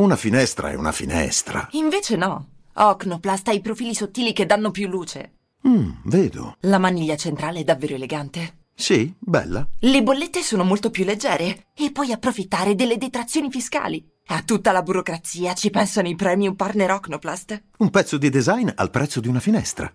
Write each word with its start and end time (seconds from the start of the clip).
Una 0.00 0.16
finestra 0.16 0.70
è 0.70 0.74
una 0.76 0.92
finestra. 0.92 1.68
Invece 1.72 2.16
no. 2.16 2.46
Ocnoplast 2.72 3.48
ha 3.48 3.52
i 3.52 3.60
profili 3.60 3.94
sottili 3.94 4.32
che 4.32 4.46
danno 4.46 4.70
più 4.70 4.88
luce. 4.88 5.32
Mm, 5.68 5.90
vedo. 6.04 6.56
La 6.60 6.78
maniglia 6.78 7.16
centrale 7.16 7.60
è 7.60 7.64
davvero 7.64 7.96
elegante. 7.96 8.60
Sì, 8.74 9.14
bella. 9.18 9.68
Le 9.78 10.02
bollette 10.02 10.40
sono 10.40 10.64
molto 10.64 10.90
più 10.90 11.04
leggere 11.04 11.66
e 11.74 11.92
puoi 11.92 12.12
approfittare 12.12 12.74
delle 12.74 12.96
detrazioni 12.96 13.50
fiscali. 13.50 14.02
A 14.28 14.40
tutta 14.42 14.72
la 14.72 14.80
burocrazia 14.80 15.52
ci 15.52 15.68
pensano 15.68 16.08
i 16.08 16.16
premium 16.16 16.54
partner 16.54 16.92
Ocnoplast. 16.92 17.62
Un 17.76 17.90
pezzo 17.90 18.16
di 18.16 18.30
design 18.30 18.70
al 18.74 18.88
prezzo 18.88 19.20
di 19.20 19.28
una 19.28 19.40
finestra. 19.40 19.92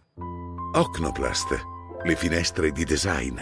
Ocnoplast, 0.73 1.59
le 2.03 2.15
finestre 2.15 2.71
di 2.71 2.83
design. 2.83 3.39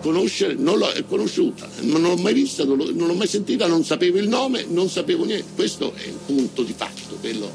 Conoscere, 0.00 0.54
non 0.54 0.78
l'ho 0.78 0.88
conosciuta, 1.06 1.68
non 1.82 2.02
l'ho 2.02 2.16
mai 2.16 2.34
vista, 2.34 2.64
non, 2.64 2.76
l'ho, 2.76 2.92
non 2.92 3.08
l'ho 3.08 3.14
mai 3.14 3.26
sentita, 3.26 3.66
non 3.66 3.84
sapevo 3.84 4.18
il 4.18 4.28
nome, 4.28 4.66
non 4.68 4.88
sapevo 4.88 5.24
niente. 5.24 5.46
Questo 5.54 5.92
è 5.94 6.06
il 6.06 6.18
punto 6.24 6.62
di 6.62 6.74
fatto, 6.76 7.16
quello 7.20 7.50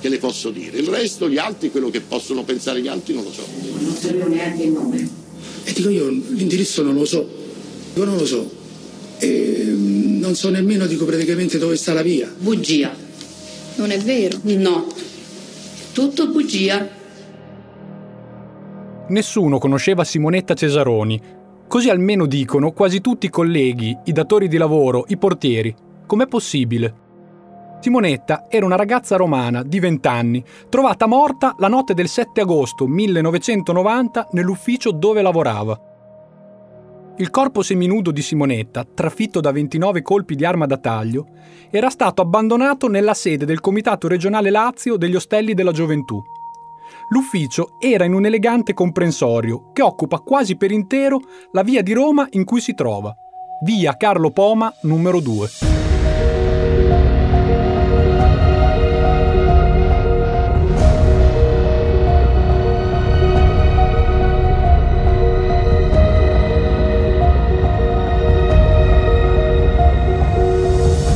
che 0.00 0.08
le 0.08 0.18
posso 0.18 0.50
dire. 0.50 0.78
Il 0.78 0.88
resto, 0.88 1.28
gli 1.28 1.38
altri, 1.38 1.70
quello 1.70 1.90
che 1.90 2.00
possono 2.00 2.44
pensare 2.44 2.80
gli 2.80 2.88
altri, 2.88 3.14
non 3.14 3.24
lo 3.24 3.32
so. 3.32 3.44
Non 3.80 3.94
sapevo 3.94 4.28
neanche 4.28 4.62
il 4.62 4.70
nome. 4.70 5.08
E 5.64 5.72
dico 5.72 5.88
io, 5.90 6.08
l'indirizzo 6.08 6.82
non 6.82 6.94
lo 6.94 7.04
so, 7.04 7.28
io 7.94 8.04
non 8.04 8.16
lo 8.16 8.26
so. 8.26 8.56
E 9.18 9.64
non 9.64 10.34
so 10.34 10.50
nemmeno, 10.50 10.86
dico 10.86 11.04
praticamente 11.04 11.58
dove 11.58 11.76
sta 11.76 11.92
la 11.92 12.02
via. 12.02 12.32
Bugia. 12.36 12.94
Non 13.76 13.90
è 13.90 13.98
vero? 13.98 14.38
No. 14.42 14.86
Tutto 15.92 16.28
bugia. 16.28 16.96
Nessuno 19.08 19.58
conosceva 19.58 20.04
Simonetta 20.04 20.54
Cesaroni, 20.54 21.20
Così 21.68 21.90
almeno 21.90 22.24
dicono 22.24 22.72
quasi 22.72 23.02
tutti 23.02 23.26
i 23.26 23.30
colleghi, 23.30 23.94
i 24.04 24.12
datori 24.12 24.48
di 24.48 24.56
lavoro, 24.56 25.04
i 25.08 25.18
portieri. 25.18 25.74
Com'è 26.06 26.26
possibile? 26.26 27.06
Simonetta 27.80 28.46
era 28.48 28.64
una 28.64 28.74
ragazza 28.74 29.16
romana 29.16 29.62
di 29.62 29.78
20 29.78 30.08
anni, 30.08 30.42
trovata 30.70 31.06
morta 31.06 31.54
la 31.58 31.68
notte 31.68 31.92
del 31.92 32.08
7 32.08 32.40
agosto 32.40 32.86
1990 32.86 34.28
nell'ufficio 34.32 34.92
dove 34.92 35.20
lavorava. 35.20 35.78
Il 37.18 37.28
corpo 37.28 37.60
seminudo 37.60 38.12
di 38.12 38.22
Simonetta, 38.22 38.84
trafitto 38.84 39.40
da 39.40 39.52
29 39.52 40.00
colpi 40.00 40.36
di 40.36 40.46
arma 40.46 40.64
da 40.64 40.78
taglio, 40.78 41.26
era 41.68 41.90
stato 41.90 42.22
abbandonato 42.22 42.88
nella 42.88 43.12
sede 43.12 43.44
del 43.44 43.60
Comitato 43.60 44.08
regionale 44.08 44.48
Lazio 44.48 44.96
degli 44.96 45.16
Ostelli 45.16 45.52
della 45.52 45.72
Gioventù. 45.72 46.22
L'ufficio 47.10 47.78
era 47.80 48.04
in 48.04 48.12
un 48.12 48.26
elegante 48.26 48.74
comprensorio 48.74 49.70
che 49.72 49.80
occupa 49.80 50.18
quasi 50.18 50.56
per 50.56 50.70
intero 50.70 51.20
la 51.52 51.62
via 51.62 51.82
di 51.82 51.92
Roma 51.92 52.26
in 52.32 52.44
cui 52.44 52.60
si 52.60 52.74
trova, 52.74 53.14
via 53.64 53.96
Carlo 53.96 54.30
Poma 54.30 54.72
numero 54.82 55.20
2. 55.20 55.48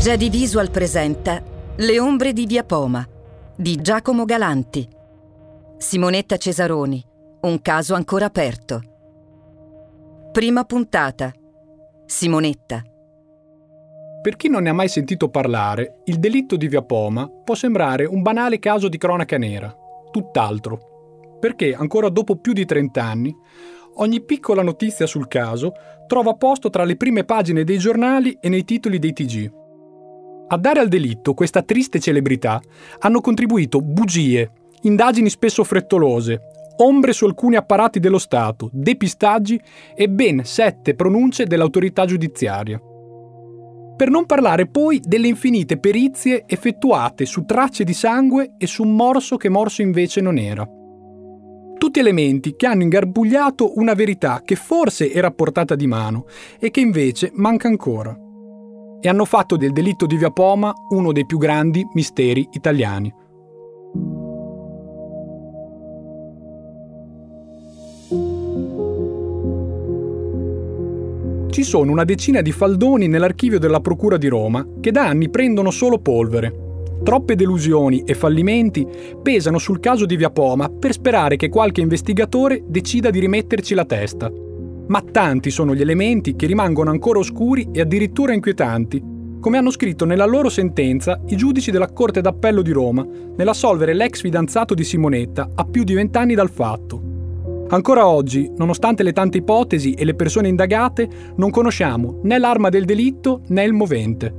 Jedi 0.00 0.30
Visual 0.30 0.70
presenta 0.70 1.42
Le 1.76 2.00
ombre 2.00 2.32
di 2.32 2.46
Via 2.46 2.64
Poma 2.64 3.06
di 3.54 3.76
Giacomo 3.76 4.24
Galanti 4.24 5.00
Simonetta 5.82 6.36
Cesaroni, 6.36 7.04
un 7.40 7.60
caso 7.60 7.94
ancora 7.94 8.26
aperto. 8.26 8.80
Prima 10.30 10.62
puntata. 10.62 11.32
Simonetta. 12.06 12.84
Per 14.22 14.36
chi 14.36 14.48
non 14.48 14.62
ne 14.62 14.68
ha 14.68 14.74
mai 14.74 14.88
sentito 14.88 15.28
parlare, 15.28 16.02
il 16.04 16.20
delitto 16.20 16.54
di 16.54 16.68
Via 16.68 16.82
Poma 16.82 17.28
può 17.28 17.56
sembrare 17.56 18.04
un 18.04 18.22
banale 18.22 18.60
caso 18.60 18.86
di 18.86 18.96
cronaca 18.96 19.36
nera, 19.38 19.76
tutt'altro, 20.12 21.38
perché 21.40 21.74
ancora 21.74 22.10
dopo 22.10 22.36
più 22.36 22.52
di 22.52 22.64
30 22.64 23.02
anni, 23.02 23.34
ogni 23.94 24.24
piccola 24.24 24.62
notizia 24.62 25.06
sul 25.06 25.26
caso 25.26 25.72
trova 26.06 26.34
posto 26.34 26.70
tra 26.70 26.84
le 26.84 26.96
prime 26.96 27.24
pagine 27.24 27.64
dei 27.64 27.78
giornali 27.78 28.38
e 28.40 28.48
nei 28.48 28.64
titoli 28.64 29.00
dei 29.00 29.12
TG. 29.12 29.52
A 30.46 30.56
dare 30.58 30.78
al 30.78 30.88
delitto 30.88 31.34
questa 31.34 31.62
triste 31.62 31.98
celebrità 31.98 32.62
hanno 33.00 33.20
contribuito 33.20 33.80
bugie, 33.80 34.61
indagini 34.82 35.28
spesso 35.30 35.64
frettolose, 35.64 36.40
ombre 36.76 37.12
su 37.12 37.24
alcuni 37.24 37.56
apparati 37.56 38.00
dello 38.00 38.18
Stato, 38.18 38.70
depistaggi 38.72 39.60
e 39.94 40.08
ben 40.08 40.44
sette 40.44 40.94
pronunce 40.94 41.44
dell'autorità 41.44 42.04
giudiziaria. 42.04 42.80
Per 43.96 44.10
non 44.10 44.26
parlare 44.26 44.66
poi 44.66 45.00
delle 45.00 45.28
infinite 45.28 45.78
perizie 45.78 46.44
effettuate 46.46 47.24
su 47.24 47.44
tracce 47.44 47.84
di 47.84 47.92
sangue 47.92 48.54
e 48.58 48.66
su 48.66 48.82
un 48.82 48.96
morso 48.96 49.36
che 49.36 49.48
morso 49.48 49.82
invece 49.82 50.20
non 50.20 50.38
era. 50.38 50.66
Tutti 51.78 52.00
elementi 52.00 52.54
che 52.56 52.66
hanno 52.66 52.82
ingarbugliato 52.82 53.72
una 53.76 53.94
verità 53.94 54.42
che 54.44 54.56
forse 54.56 55.12
era 55.12 55.30
portata 55.30 55.74
di 55.74 55.86
mano 55.86 56.26
e 56.58 56.70
che 56.70 56.80
invece 56.80 57.30
manca 57.34 57.68
ancora. 57.68 58.16
E 59.00 59.08
hanno 59.08 59.24
fatto 59.24 59.56
del 59.56 59.72
delitto 59.72 60.06
di 60.06 60.16
Via 60.16 60.30
Poma 60.30 60.72
uno 60.90 61.12
dei 61.12 61.26
più 61.26 61.38
grandi 61.38 61.84
misteri 61.92 62.48
italiani. 62.52 63.12
Ci 71.52 71.64
sono 71.64 71.92
una 71.92 72.04
decina 72.04 72.40
di 72.40 72.50
faldoni 72.50 73.08
nell'archivio 73.08 73.58
della 73.58 73.80
Procura 73.80 74.16
di 74.16 74.26
Roma 74.26 74.66
che 74.80 74.90
da 74.90 75.06
anni 75.06 75.28
prendono 75.28 75.70
solo 75.70 75.98
polvere. 75.98 76.50
Troppe 77.02 77.34
delusioni 77.34 78.04
e 78.06 78.14
fallimenti 78.14 78.88
pesano 79.20 79.58
sul 79.58 79.78
caso 79.78 80.06
di 80.06 80.16
Via 80.16 80.30
Poma 80.30 80.70
per 80.70 80.92
sperare 80.92 81.36
che 81.36 81.50
qualche 81.50 81.82
investigatore 81.82 82.62
decida 82.66 83.10
di 83.10 83.18
rimetterci 83.18 83.74
la 83.74 83.84
testa. 83.84 84.32
Ma 84.86 85.02
tanti 85.02 85.50
sono 85.50 85.74
gli 85.74 85.82
elementi 85.82 86.36
che 86.36 86.46
rimangono 86.46 86.88
ancora 86.88 87.18
oscuri 87.18 87.68
e 87.70 87.82
addirittura 87.82 88.32
inquietanti, 88.32 89.02
come 89.38 89.58
hanno 89.58 89.70
scritto 89.70 90.06
nella 90.06 90.24
loro 90.24 90.48
sentenza 90.48 91.20
i 91.26 91.36
giudici 91.36 91.70
della 91.70 91.92
Corte 91.92 92.22
d'Appello 92.22 92.62
di 92.62 92.72
Roma 92.72 93.06
nell'assolvere 93.36 93.92
l'ex 93.92 94.22
fidanzato 94.22 94.72
di 94.72 94.84
Simonetta 94.84 95.50
a 95.54 95.66
più 95.66 95.84
di 95.84 95.92
vent'anni 95.92 96.34
dal 96.34 96.48
fatto. 96.48 97.11
Ancora 97.72 98.06
oggi, 98.06 98.52
nonostante 98.54 99.02
le 99.02 99.14
tante 99.14 99.38
ipotesi 99.38 99.92
e 99.92 100.04
le 100.04 100.14
persone 100.14 100.48
indagate, 100.48 101.08
non 101.36 101.48
conosciamo 101.48 102.20
né 102.22 102.36
l'arma 102.36 102.68
del 102.68 102.84
delitto 102.84 103.40
né 103.46 103.64
il 103.64 103.72
movente. 103.72 104.34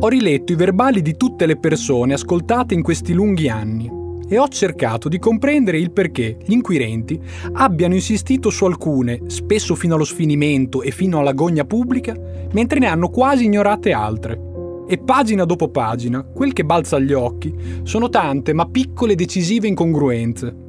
Ho 0.00 0.08
riletto 0.08 0.50
i 0.50 0.56
verbali 0.56 1.00
di 1.00 1.16
tutte 1.16 1.46
le 1.46 1.56
persone 1.56 2.14
ascoltate 2.14 2.74
in 2.74 2.82
questi 2.82 3.12
lunghi 3.12 3.48
anni 3.48 3.88
e 4.28 4.38
ho 4.38 4.48
cercato 4.48 5.08
di 5.08 5.20
comprendere 5.20 5.78
il 5.78 5.92
perché 5.92 6.36
gli 6.44 6.52
inquirenti 6.52 7.20
abbiano 7.52 7.94
insistito 7.94 8.50
su 8.50 8.64
alcune, 8.64 9.20
spesso 9.26 9.76
fino 9.76 9.94
allo 9.94 10.02
sfinimento 10.02 10.82
e 10.82 10.90
fino 10.90 11.20
alla 11.20 11.32
gogna 11.32 11.64
pubblica, 11.64 12.16
mentre 12.50 12.80
ne 12.80 12.86
hanno 12.86 13.08
quasi 13.08 13.44
ignorate 13.44 13.92
altre. 13.92 14.50
E 14.88 14.98
pagina 14.98 15.44
dopo 15.44 15.68
pagina, 15.68 16.24
quel 16.24 16.52
che 16.52 16.64
balza 16.64 16.96
agli 16.96 17.12
occhi 17.12 17.54
sono 17.84 18.08
tante 18.08 18.52
ma 18.52 18.66
piccole 18.66 19.14
decisive 19.14 19.68
incongruenze, 19.68 20.61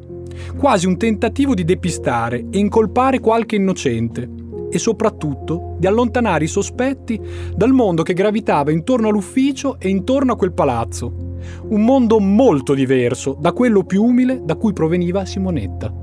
quasi 0.57 0.87
un 0.87 0.97
tentativo 0.97 1.53
di 1.53 1.63
depistare 1.63 2.45
e 2.49 2.57
incolpare 2.57 3.19
qualche 3.19 3.55
innocente 3.55 4.29
e 4.69 4.79
soprattutto 4.79 5.75
di 5.77 5.85
allontanare 5.85 6.45
i 6.45 6.47
sospetti 6.47 7.21
dal 7.55 7.71
mondo 7.71 8.01
che 8.01 8.13
gravitava 8.13 8.71
intorno 8.71 9.09
all'ufficio 9.09 9.75
e 9.79 9.87
intorno 9.89 10.33
a 10.33 10.35
quel 10.35 10.51
palazzo. 10.51 11.37
Un 11.67 11.83
mondo 11.83 12.19
molto 12.19 12.73
diverso 12.73 13.37
da 13.39 13.51
quello 13.51 13.83
più 13.83 14.03
umile 14.03 14.41
da 14.43 14.55
cui 14.55 14.73
proveniva 14.73 15.25
Simonetta. 15.25 15.93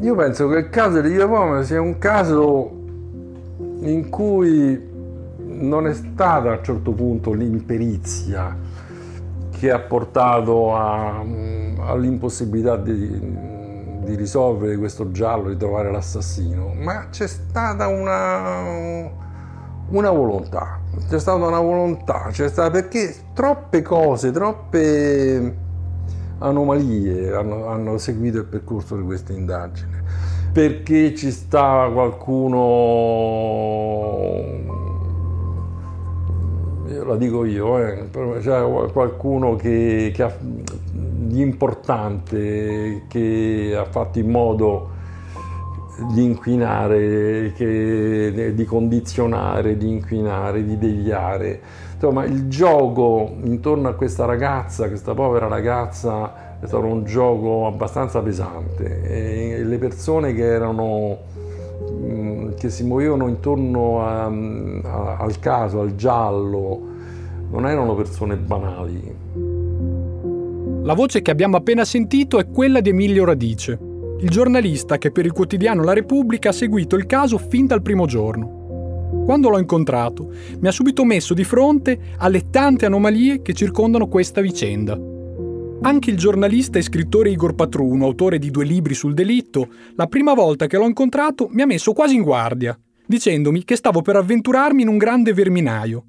Io 0.00 0.14
penso 0.16 0.48
che 0.48 0.58
il 0.58 0.70
caso 0.70 1.00
di 1.00 1.10
Iapoma 1.10 1.62
sia 1.62 1.80
un 1.80 1.98
caso 1.98 2.78
in 3.82 4.08
cui 4.08 4.88
non 5.46 5.86
è 5.86 5.94
stata 5.94 6.50
a 6.50 6.56
un 6.56 6.64
certo 6.64 6.90
punto 6.92 7.32
l'imperizia 7.32 8.56
che 9.60 9.70
ha 9.70 9.78
portato 9.78 10.74
all'impossibilità 10.74 12.78
di, 12.78 13.20
di, 14.04 14.14
risolvere 14.14 14.78
questo 14.78 15.10
giallo, 15.10 15.50
di 15.50 15.58
trovare 15.58 15.92
l'assassino, 15.92 16.72
ma 16.78 17.08
c'è 17.10 17.26
stata 17.26 17.86
una, 17.86 19.06
una 19.90 20.10
volontà, 20.10 20.80
c'è 21.06 21.18
stata 21.18 21.44
una 21.44 21.60
volontà, 21.60 22.28
c'è 22.30 22.48
stata 22.48 22.70
perché 22.70 23.14
troppe 23.34 23.82
cose, 23.82 24.30
troppe 24.30 25.56
anomalie 26.38 27.30
hanno, 27.34 27.66
hanno 27.66 27.98
seguito 27.98 28.38
il 28.38 28.46
percorso 28.46 28.96
di 28.96 29.02
questa 29.02 29.34
indagine. 29.34 29.98
Perché 30.52 31.14
ci 31.14 31.30
sta 31.30 31.88
qualcuno 31.92 32.58
la 36.98 37.16
dico 37.16 37.44
io, 37.44 37.78
eh, 37.78 38.08
c'è 38.40 38.90
qualcuno 38.92 39.56
che, 39.56 40.10
che 40.12 40.22
ha, 40.22 40.32
di 40.40 41.40
importante 41.40 43.04
che 43.08 43.76
ha 43.78 43.84
fatto 43.84 44.18
in 44.18 44.30
modo 44.30 44.88
di 46.12 46.24
inquinare, 46.24 47.52
che, 47.54 48.52
di 48.54 48.64
condizionare, 48.64 49.76
di 49.76 49.88
inquinare, 49.88 50.64
di 50.64 50.78
deviare. 50.78 51.60
Insomma, 51.94 52.24
il 52.24 52.48
gioco 52.48 53.30
intorno 53.42 53.88
a 53.88 53.92
questa 53.92 54.24
ragazza, 54.24 54.88
questa 54.88 55.12
povera 55.12 55.46
ragazza, 55.46 56.58
è 56.60 56.66
stato 56.66 56.86
un 56.86 57.04
gioco 57.04 57.66
abbastanza 57.66 58.20
pesante 58.20 59.02
e 59.02 59.62
le 59.62 59.78
persone 59.78 60.34
che 60.34 60.44
erano 60.44 61.18
mm, 62.00 62.52
che 62.58 62.70
si 62.70 62.84
muovevano 62.84 63.28
intorno 63.28 64.02
a, 64.02 64.24
a, 64.24 65.16
al 65.18 65.38
caso, 65.38 65.80
al 65.80 65.94
giallo, 65.94 66.80
non 67.50 67.66
erano 67.66 67.94
persone 67.94 68.36
banali. 68.36 69.16
La 70.82 70.94
voce 70.94 71.20
che 71.22 71.30
abbiamo 71.30 71.56
appena 71.56 71.84
sentito 71.84 72.38
è 72.38 72.48
quella 72.48 72.80
di 72.80 72.90
Emilio 72.90 73.24
Radice, 73.24 73.78
il 74.20 74.28
giornalista 74.28 74.98
che 74.98 75.10
per 75.10 75.24
il 75.24 75.32
quotidiano 75.32 75.82
La 75.82 75.92
Repubblica 75.92 76.50
ha 76.50 76.52
seguito 76.52 76.96
il 76.96 77.06
caso 77.06 77.38
fin 77.38 77.66
dal 77.66 77.82
primo 77.82 78.06
giorno. 78.06 78.58
Quando 79.24 79.48
l'ho 79.48 79.58
incontrato, 79.58 80.30
mi 80.58 80.68
ha 80.68 80.72
subito 80.72 81.04
messo 81.04 81.34
di 81.34 81.44
fronte 81.44 81.98
alle 82.18 82.50
tante 82.50 82.86
anomalie 82.86 83.42
che 83.42 83.52
circondano 83.52 84.08
questa 84.08 84.40
vicenda. 84.40 85.09
Anche 85.82 86.10
il 86.10 86.16
giornalista 86.16 86.78
e 86.78 86.82
scrittore 86.82 87.30
Igor 87.30 87.54
Patruno, 87.54 88.04
autore 88.04 88.38
di 88.38 88.50
due 88.50 88.64
libri 88.64 88.94
sul 88.94 89.14
delitto, 89.14 89.68
la 89.94 90.06
prima 90.06 90.34
volta 90.34 90.66
che 90.66 90.76
l'ho 90.76 90.86
incontrato 90.86 91.48
mi 91.50 91.62
ha 91.62 91.66
messo 91.66 91.92
quasi 91.92 92.16
in 92.16 92.22
guardia, 92.22 92.78
dicendomi 93.06 93.64
che 93.64 93.76
stavo 93.76 94.02
per 94.02 94.16
avventurarmi 94.16 94.82
in 94.82 94.88
un 94.88 94.98
grande 94.98 95.32
verminaio, 95.32 96.04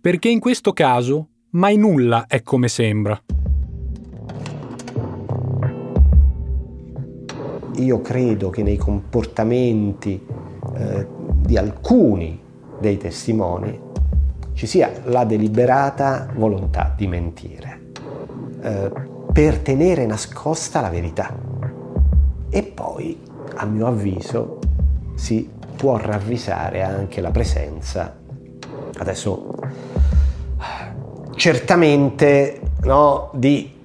perché 0.00 0.28
in 0.28 0.40
questo 0.40 0.72
caso 0.72 1.28
mai 1.50 1.76
nulla 1.76 2.26
è 2.26 2.42
come 2.42 2.68
sembra. 2.68 3.22
io 7.80 8.00
credo 8.00 8.50
che 8.50 8.62
nei 8.62 8.76
comportamenti 8.76 10.20
eh, 10.76 11.06
di 11.34 11.56
alcuni 11.56 12.38
dei 12.78 12.98
testimoni 12.98 13.78
ci 14.52 14.66
sia 14.66 14.90
la 15.04 15.24
deliberata 15.24 16.28
volontà 16.34 16.92
di 16.96 17.06
mentire 17.06 17.89
eh, 18.62 18.90
per 19.32 19.58
tenere 19.58 20.06
nascosta 20.06 20.80
la 20.80 20.88
verità. 20.88 21.34
E 22.48 22.62
poi, 22.62 23.20
a 23.54 23.64
mio 23.64 23.86
avviso, 23.86 24.58
si 25.14 25.48
può 25.76 25.96
ravvisare 25.96 26.82
anche 26.82 27.20
la 27.20 27.30
presenza, 27.30 28.16
adesso 28.98 29.54
certamente 31.34 32.60
no, 32.82 33.30
di 33.32 33.78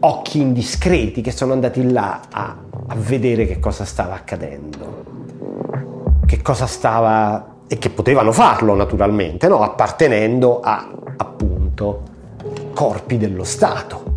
occhi 0.00 0.40
indiscreti 0.40 1.22
che 1.22 1.30
sono 1.30 1.52
andati 1.52 1.90
là 1.90 2.20
a 2.30 2.64
a 2.86 2.94
vedere 2.96 3.46
che 3.46 3.58
cosa 3.60 3.84
stava 3.84 4.14
accadendo, 4.14 5.04
che 6.26 6.42
cosa 6.42 6.66
stava 6.66 7.52
e 7.66 7.78
che 7.78 7.88
potevano 7.88 8.32
farlo 8.32 8.74
naturalmente, 8.74 9.48
no? 9.48 9.62
appartenendo 9.62 10.60
a 10.60 10.90
appunto 11.16 12.12
corpi 12.74 13.16
dello 13.16 13.44
Stato. 13.44 14.12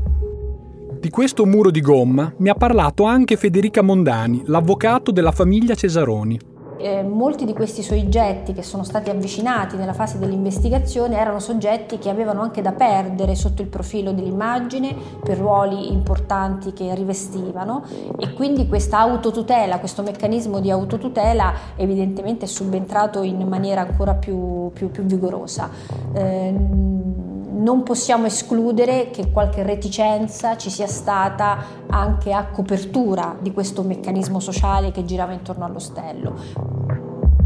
Di 1.00 1.10
questo 1.10 1.46
muro 1.46 1.72
di 1.72 1.80
gomma 1.80 2.34
mi 2.38 2.50
ha 2.50 2.56
parlato 2.56 3.06
anche 3.06 3.38
Federica 3.38 3.82
Mondani, 3.82 4.42
l'avvocato 4.48 5.12
della 5.12 5.32
famiglia 5.32 5.76
Cesaroni 5.76 6.56
eh, 6.78 7.04
molti 7.04 7.46
di 7.46 7.54
questi 7.54 7.82
soggetti 7.82 8.54
che 8.54 8.64
sono 8.64 8.84
stati 8.84 9.10
avvicinati 9.10 9.76
nella 9.76 9.94
fase 9.94 10.20
dell'investigazione 10.20 11.18
erano 11.18 11.40
soggetti 11.40 11.98
che 11.98 12.10
avevano 12.10 12.42
anche 12.42 12.62
da 12.62 12.72
perdere 12.72 13.36
sotto 13.36 13.62
il 13.62 13.68
profilo 13.68 14.12
dell'immagine 14.12 14.96
per 15.24 15.38
ruoli 15.38 15.92
importanti 15.92 16.74
che 16.74 16.94
rivestivano 16.94 17.84
e 18.18 18.34
quindi 18.34 18.68
questa 18.68 19.00
autotutela, 19.00 19.80
questo 19.80 20.04
meccanismo 20.04 20.60
di 20.60 20.70
autotutela 20.72 21.54
evidentemente 21.76 22.46
è 22.46 22.48
subentrato 22.48 23.24
in 23.24 23.48
maniera 23.48 23.82
ancora 23.82 24.14
più, 24.14 24.72
più, 24.74 24.92
più 24.92 25.04
vigorosa. 25.04 25.70
Eh, 26.14 27.36
non 27.58 27.84
possiamo 27.84 28.26
escludere 28.26 29.10
che 29.12 29.32
qualche 29.32 29.64
reticenza 29.64 30.58
ci 30.58 30.70
sia 30.70 30.88
stata 30.88 31.86
anche 31.88 32.32
a 32.32 32.48
copertura 32.48 33.38
di 33.40 33.52
questo 33.52 33.84
meccanismo 33.84 34.40
sociale 34.40 34.92
che 34.92 35.06
girava 35.06 35.34
intorno 35.34 35.66
all'ostello. 35.66 36.36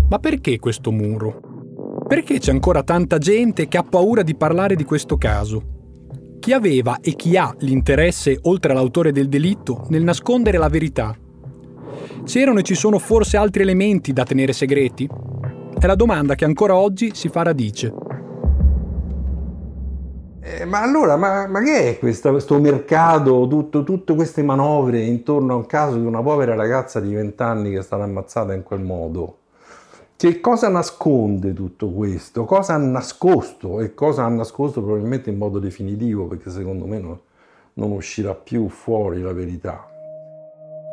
Ma 0.09 0.19
perché 0.19 0.59
questo 0.59 0.91
muro? 0.91 1.39
Perché 2.07 2.39
c'è 2.39 2.51
ancora 2.51 2.83
tanta 2.83 3.17
gente 3.17 3.67
che 3.67 3.77
ha 3.77 3.83
paura 3.83 4.21
di 4.21 4.35
parlare 4.35 4.75
di 4.75 4.83
questo 4.83 5.17
caso? 5.17 5.79
Chi 6.39 6.51
aveva 6.51 6.99
e 6.99 7.15
chi 7.15 7.37
ha 7.37 7.53
l'interesse, 7.59 8.37
oltre 8.43 8.71
all'autore 8.71 9.11
del 9.11 9.29
delitto, 9.29 9.85
nel 9.89 10.03
nascondere 10.03 10.57
la 10.57 10.67
verità? 10.67 11.15
C'erano 12.25 12.59
e 12.59 12.63
ci 12.63 12.75
sono 12.75 12.99
forse 12.99 13.37
altri 13.37 13.61
elementi 13.61 14.11
da 14.11 14.23
tenere 14.23 14.51
segreti? 14.51 15.07
È 15.79 15.85
la 15.85 15.95
domanda 15.95 16.35
che 16.35 16.45
ancora 16.45 16.75
oggi 16.75 17.11
si 17.13 17.29
fa 17.29 17.43
radice. 17.43 18.10
Eh, 20.43 20.65
ma 20.65 20.81
allora, 20.81 21.17
ma, 21.17 21.45
ma, 21.45 21.61
che 21.61 21.89
è 21.89 21.99
questa, 21.99 22.31
questo 22.31 22.59
mercato, 22.59 23.47
tutto, 23.47 23.83
tutte 23.83 24.15
queste 24.15 24.41
manovre 24.41 24.99
intorno 25.01 25.53
a 25.53 25.55
un 25.57 25.67
caso 25.67 25.97
di 25.97 26.05
una 26.05 26.23
povera 26.23 26.55
ragazza 26.55 26.99
di 26.99 27.13
20 27.13 27.43
anni 27.43 27.69
che 27.69 27.77
è 27.77 27.83
stata 27.83 28.03
ammazzata 28.03 28.53
in 28.53 28.63
quel 28.63 28.81
modo? 28.81 29.37
Che 30.15 30.39
cosa 30.39 30.69
nasconde 30.69 31.53
tutto 31.53 31.91
questo? 31.91 32.45
Cosa 32.45 32.73
ha 32.73 32.77
nascosto 32.77 33.81
e 33.81 33.93
cosa 33.93 34.23
ha 34.23 34.29
nascosto 34.29 34.81
probabilmente 34.81 35.29
in 35.29 35.37
modo 35.37 35.59
definitivo, 35.59 36.25
perché 36.25 36.49
secondo 36.49 36.85
me 36.87 36.99
non, 36.99 37.19
non 37.73 37.91
uscirà 37.91 38.33
più 38.33 38.67
fuori 38.67 39.21
la 39.21 39.33
verità. 39.33 39.87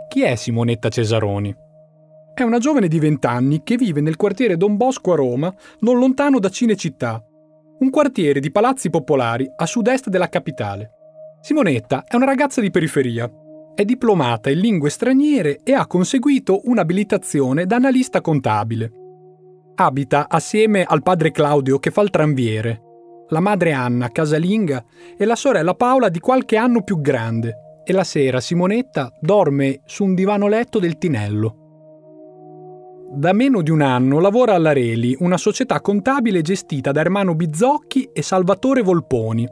Chi 0.09 0.23
è 0.23 0.35
Simonetta 0.35 0.91
Cesaroni? 0.91 1.55
È 2.35 2.43
una 2.43 2.59
giovane 2.59 2.89
di 2.89 2.99
20 2.99 3.27
anni 3.27 3.63
che 3.65 3.77
vive 3.77 4.01
nel 4.03 4.17
quartiere 4.17 4.59
Don 4.59 4.77
Bosco 4.77 5.13
a 5.13 5.17
Roma, 5.17 5.55
non 5.81 5.99
lontano 5.99 6.39
da 6.39 6.51
Cinecittà, 6.51 7.23
un 7.81 7.91
quartiere 7.91 8.41
di 8.41 8.51
palazzi 8.51 8.91
popolari 8.91 9.51
a 9.57 9.67
sud-est 9.67 10.09
della 10.09 10.29
capitale. 10.29 10.93
Simonetta 11.41 12.05
è 12.07 12.17
una 12.17 12.25
ragazza 12.25 12.61
di 12.61 12.71
periferia. 12.71 13.31
È 13.75 13.85
diplomata 13.85 14.51
in 14.51 14.59
lingue 14.59 14.91
straniere 14.91 15.61
e 15.63 15.73
ha 15.73 15.87
conseguito 15.87 16.61
un'abilitazione 16.65 17.67
da 17.67 17.77
analista 17.77 18.21
contabile. 18.21 18.91
Abita 19.77 20.27
assieme 20.29 20.83
al 20.83 21.03
padre 21.03 21.31
Claudio 21.31 21.79
che 21.79 21.93
fa 21.93 22.03
il 22.03 22.11
tranviere, 22.11 22.83
la 23.29 23.41
madre 23.41 23.73
Anna 23.73 24.11
casalinga 24.11 24.85
e 25.17 25.25
la 25.25 25.37
sorella 25.37 25.75
Paola 25.75 26.09
di 26.09 26.19
qualche 26.19 26.57
anno 26.57 26.83
più 26.83 27.01
grande 27.01 27.83
e 27.85 27.93
la 27.93 28.05
sera 28.05 28.41
Simonetta 28.41 29.13
dorme 29.21 29.81
su 29.85 30.05
un 30.05 30.15
divano 30.15 30.49
letto 30.49 30.79
del 30.79 30.99
Tinello. 30.99 31.68
Da 33.11 33.33
meno 33.33 33.63
di 33.63 33.71
un 33.71 33.81
anno 33.81 34.21
lavora 34.21 34.55
alla 34.55 34.75
Reli, 34.75 35.17
una 35.21 35.39
società 35.39 35.81
contabile 35.81 36.43
gestita 36.43 36.93
da 36.93 37.01
Ermano 37.01 37.35
Bizzocchi 37.35 38.11
e 38.13 38.23
Salvatore 38.23 38.83
Volponi. 38.83 39.49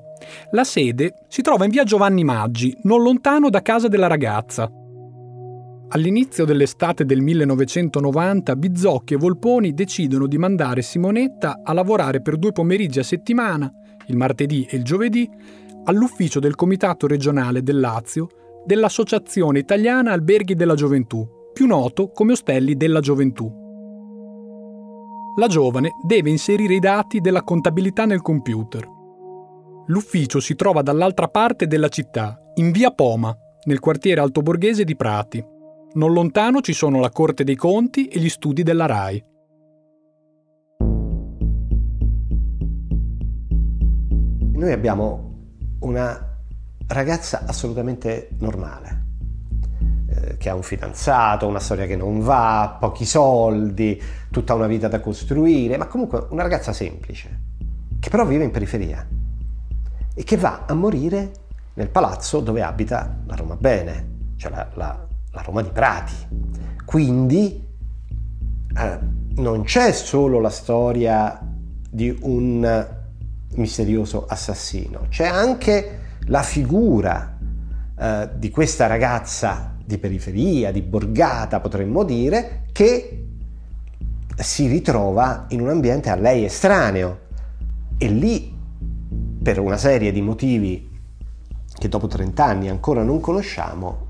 La 0.50 0.62
sede 0.62 1.24
si 1.28 1.40
trova 1.40 1.64
in 1.64 1.70
via 1.70 1.82
Giovanni 1.82 2.22
Maggi, 2.22 2.76
non 2.82 3.02
lontano 3.02 3.48
da 3.48 3.62
casa 3.62 3.88
della 3.88 4.08
ragazza. 4.08 4.70
All'inizio 5.88 6.44
dell'estate 6.44 7.06
del 7.06 7.22
1990 7.22 8.56
Bizzocchi 8.56 9.14
e 9.14 9.16
Volponi 9.16 9.72
decidono 9.72 10.26
di 10.26 10.36
mandare 10.36 10.82
Simonetta 10.82 11.60
a 11.64 11.72
lavorare 11.72 12.20
per 12.20 12.36
due 12.36 12.52
pomeriggi 12.52 12.98
a 12.98 13.04
settimana, 13.04 13.72
il 14.08 14.16
martedì 14.16 14.66
e 14.68 14.76
il 14.76 14.84
giovedì, 14.84 15.28
all'ufficio 15.84 16.40
del 16.40 16.56
Comitato 16.56 17.06
regionale 17.06 17.62
del 17.62 17.80
Lazio 17.80 18.28
dell'Associazione 18.66 19.60
Italiana 19.60 20.12
Alberghi 20.12 20.54
della 20.54 20.74
Gioventù, 20.74 21.26
più 21.56 21.64
noto 21.64 22.10
come 22.10 22.32
Ostelli 22.32 22.76
della 22.76 23.00
Gioventù. 23.00 23.50
La 25.38 25.46
giovane 25.46 25.92
deve 26.06 26.28
inserire 26.28 26.74
i 26.74 26.78
dati 26.80 27.22
della 27.22 27.40
contabilità 27.40 28.04
nel 28.04 28.20
computer. 28.20 28.86
L'ufficio 29.86 30.38
si 30.38 30.54
trova 30.54 30.82
dall'altra 30.82 31.28
parte 31.28 31.66
della 31.66 31.88
città, 31.88 32.38
in 32.56 32.72
via 32.72 32.90
Poma, 32.90 33.34
nel 33.64 33.80
quartiere 33.80 34.20
altoborghese 34.20 34.84
di 34.84 34.96
Prati. 34.96 35.42
Non 35.94 36.12
lontano 36.12 36.60
ci 36.60 36.74
sono 36.74 37.00
la 37.00 37.08
Corte 37.08 37.42
dei 37.42 37.56
Conti 37.56 38.08
e 38.08 38.20
gli 38.20 38.28
studi 38.28 38.62
della 38.62 38.84
RAI. 38.84 39.24
Noi 44.52 44.72
abbiamo 44.72 45.38
una 45.80 46.38
ragazza 46.88 47.44
assolutamente 47.46 48.28
normale, 48.40 49.05
eh, 50.16 50.36
che 50.36 50.48
ha 50.48 50.54
un 50.54 50.62
fidanzato, 50.62 51.46
una 51.46 51.60
storia 51.60 51.86
che 51.86 51.96
non 51.96 52.20
va, 52.20 52.76
pochi 52.80 53.04
soldi, 53.04 54.00
tutta 54.30 54.54
una 54.54 54.66
vita 54.66 54.88
da 54.88 55.00
costruire, 55.00 55.76
ma 55.76 55.86
comunque 55.86 56.26
una 56.30 56.42
ragazza 56.42 56.72
semplice, 56.72 57.40
che 58.00 58.08
però 58.08 58.24
vive 58.24 58.44
in 58.44 58.50
periferia 58.50 59.06
e 60.14 60.24
che 60.24 60.36
va 60.36 60.64
a 60.66 60.74
morire 60.74 61.32
nel 61.74 61.88
palazzo 61.88 62.40
dove 62.40 62.62
abita 62.62 63.18
la 63.26 63.34
Roma 63.34 63.56
Bene, 63.56 64.14
cioè 64.36 64.50
la, 64.50 64.68
la, 64.74 65.06
la 65.30 65.42
Roma 65.42 65.62
di 65.62 65.70
Prati. 65.70 66.14
Quindi 66.84 67.62
eh, 68.76 68.98
non 69.34 69.64
c'è 69.64 69.92
solo 69.92 70.40
la 70.40 70.48
storia 70.48 71.38
di 71.90 72.16
un 72.22 72.86
misterioso 73.54 74.24
assassino. 74.26 75.06
C'è 75.08 75.26
anche 75.26 76.00
la 76.28 76.42
figura 76.42 77.36
eh, 77.98 78.30
di 78.36 78.50
questa 78.50 78.86
ragazza 78.86 79.75
di 79.86 79.98
periferia, 79.98 80.72
di 80.72 80.82
borgata 80.82 81.60
potremmo 81.60 82.02
dire, 82.02 82.64
che 82.72 83.24
si 84.36 84.66
ritrova 84.66 85.46
in 85.50 85.60
un 85.60 85.68
ambiente 85.68 86.10
a 86.10 86.16
lei 86.16 86.44
estraneo 86.44 87.20
e 87.96 88.08
lì 88.08 88.54
per 89.42 89.60
una 89.60 89.76
serie 89.76 90.12
di 90.12 90.20
motivi 90.20 90.90
che 91.78 91.88
dopo 91.88 92.06
30 92.06 92.44
anni 92.44 92.68
ancora 92.68 93.02
non 93.02 93.20
conosciamo, 93.20 94.04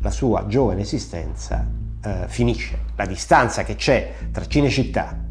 la 0.00 0.10
sua 0.10 0.46
giovane 0.46 0.80
esistenza 0.80 1.66
eh, 2.02 2.24
finisce. 2.26 2.80
La 2.96 3.06
distanza 3.06 3.62
che 3.62 3.76
c'è 3.76 4.12
tra 4.32 4.46
Cinecittà 4.46 5.24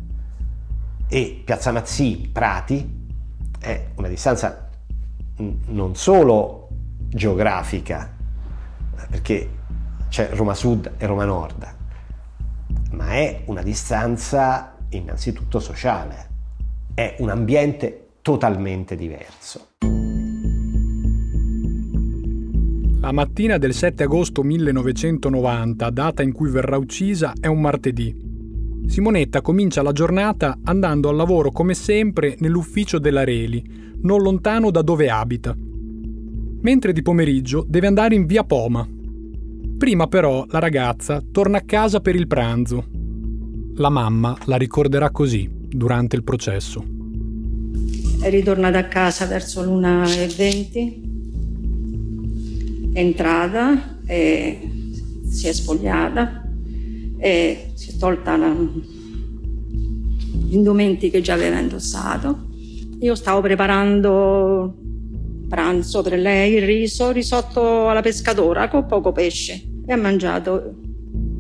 e 1.08 1.42
Piazza 1.44 1.72
Mazzini, 1.72 2.28
Prati, 2.28 3.04
è 3.60 3.88
una 3.96 4.08
distanza 4.08 4.70
non 5.38 5.96
solo 5.96 6.70
geografica, 7.10 8.14
perché 9.10 9.50
c'è 10.10 10.30
Roma 10.34 10.54
Sud 10.54 10.94
e 10.98 11.06
Roma 11.06 11.26
Nord, 11.26 11.76
ma 12.92 13.14
è 13.14 13.44
una 13.46 13.62
distanza 13.62 14.76
innanzitutto 14.90 15.60
sociale, 15.60 16.30
è 16.94 17.16
un 17.20 17.30
ambiente 17.30 18.08
totalmente 18.22 18.96
diverso. 18.96 19.68
La 23.06 23.12
mattina 23.12 23.60
del 23.60 23.74
7 23.74 24.02
agosto 24.04 24.42
1990, 24.42 25.90
data 25.92 26.24
in 26.24 26.32
cui 26.32 26.50
verrà 26.50 26.78
uccisa, 26.78 27.34
è 27.40 27.46
un 27.46 27.62
martedì. 27.62 28.34
Simonetta 28.88 29.42
comincia 29.42 29.84
la 29.84 29.92
giornata 29.92 30.58
andando 30.64 31.10
al 31.10 31.16
lavoro 31.16 31.52
come 31.52 31.76
sempre 31.76 32.36
nell'ufficio 32.40 32.98
della 32.98 33.24
Reli, 33.24 33.94
non 34.02 34.22
lontano 34.22 34.72
da 34.72 34.82
dove 34.82 35.10
abita. 35.10 35.56
Mentre 36.62 36.94
di 36.94 37.02
pomeriggio 37.04 37.64
deve 37.68 37.86
andare 37.86 38.16
in 38.16 38.26
via 38.26 38.44
Poma. 38.44 38.88
Prima 39.78 40.08
però 40.08 40.46
la 40.50 40.60
ragazza 40.60 41.22
torna 41.32 41.58
a 41.58 41.62
casa 41.62 42.00
per 42.00 42.16
il 42.16 42.28
pranzo. 42.28 42.86
La 43.76 43.90
mamma 43.90 44.38
la 44.46 44.56
ricorderà 44.56 45.12
così 45.12 45.50
durante 45.52 46.16
il 46.16 46.24
processo. 46.24 46.84
È 48.22 48.30
ritornata 48.30 48.78
a 48.78 48.86
casa 48.86 49.26
verso 49.26 49.64
l'una 49.64 50.06
e 50.06 50.28
venti, 50.28 51.02
è 52.94 53.00
entrata 53.00 54.00
e 54.06 54.70
si 55.28 55.48
è 55.48 55.52
spogliata 55.52 56.48
e 57.18 57.72
si 57.74 57.92
è 57.92 57.98
tolta 57.98 58.38
la, 58.38 58.56
gli 60.46 60.56
indumenti 60.56 61.10
che 61.10 61.20
già 61.20 61.34
aveva 61.34 61.60
indossato. 61.60 62.48
Io 63.02 63.14
stavo 63.14 63.42
preparando 63.42 64.78
pranzo 65.48 66.02
per 66.02 66.20
lei, 66.20 66.54
il 66.54 66.66
riso, 66.66 67.12
risotto 67.12 67.90
alla 67.90 68.02
pescatora 68.02 68.68
con 68.68 68.86
poco 68.86 69.12
pesce 69.12 69.62
e 69.86 69.94
ha 69.94 69.98
mangiato 69.98 70.76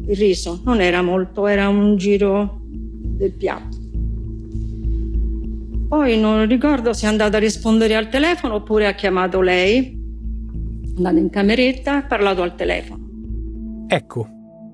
il 0.07 0.15
riso. 0.15 0.61
Non 0.63 0.81
era 0.81 1.01
molto, 1.01 1.47
era 1.47 1.67
un 1.67 1.95
giro 1.97 2.59
del 2.61 3.33
piatto. 3.33 3.77
Poi 5.87 6.19
non 6.19 6.47
ricordo 6.47 6.93
se 6.93 7.05
è 7.05 7.09
andata 7.09 7.37
a 7.37 7.39
rispondere 7.39 7.95
al 7.95 8.09
telefono 8.09 8.55
oppure 8.55 8.87
ha 8.87 8.93
chiamato 8.93 9.41
lei, 9.41 9.77
è 9.85 10.97
andata 10.97 11.19
in 11.19 11.29
cameretta 11.29 11.97
ha 11.97 12.03
parlato 12.03 12.41
al 12.41 12.55
telefono. 12.55 13.03
Ecco, 13.87 14.27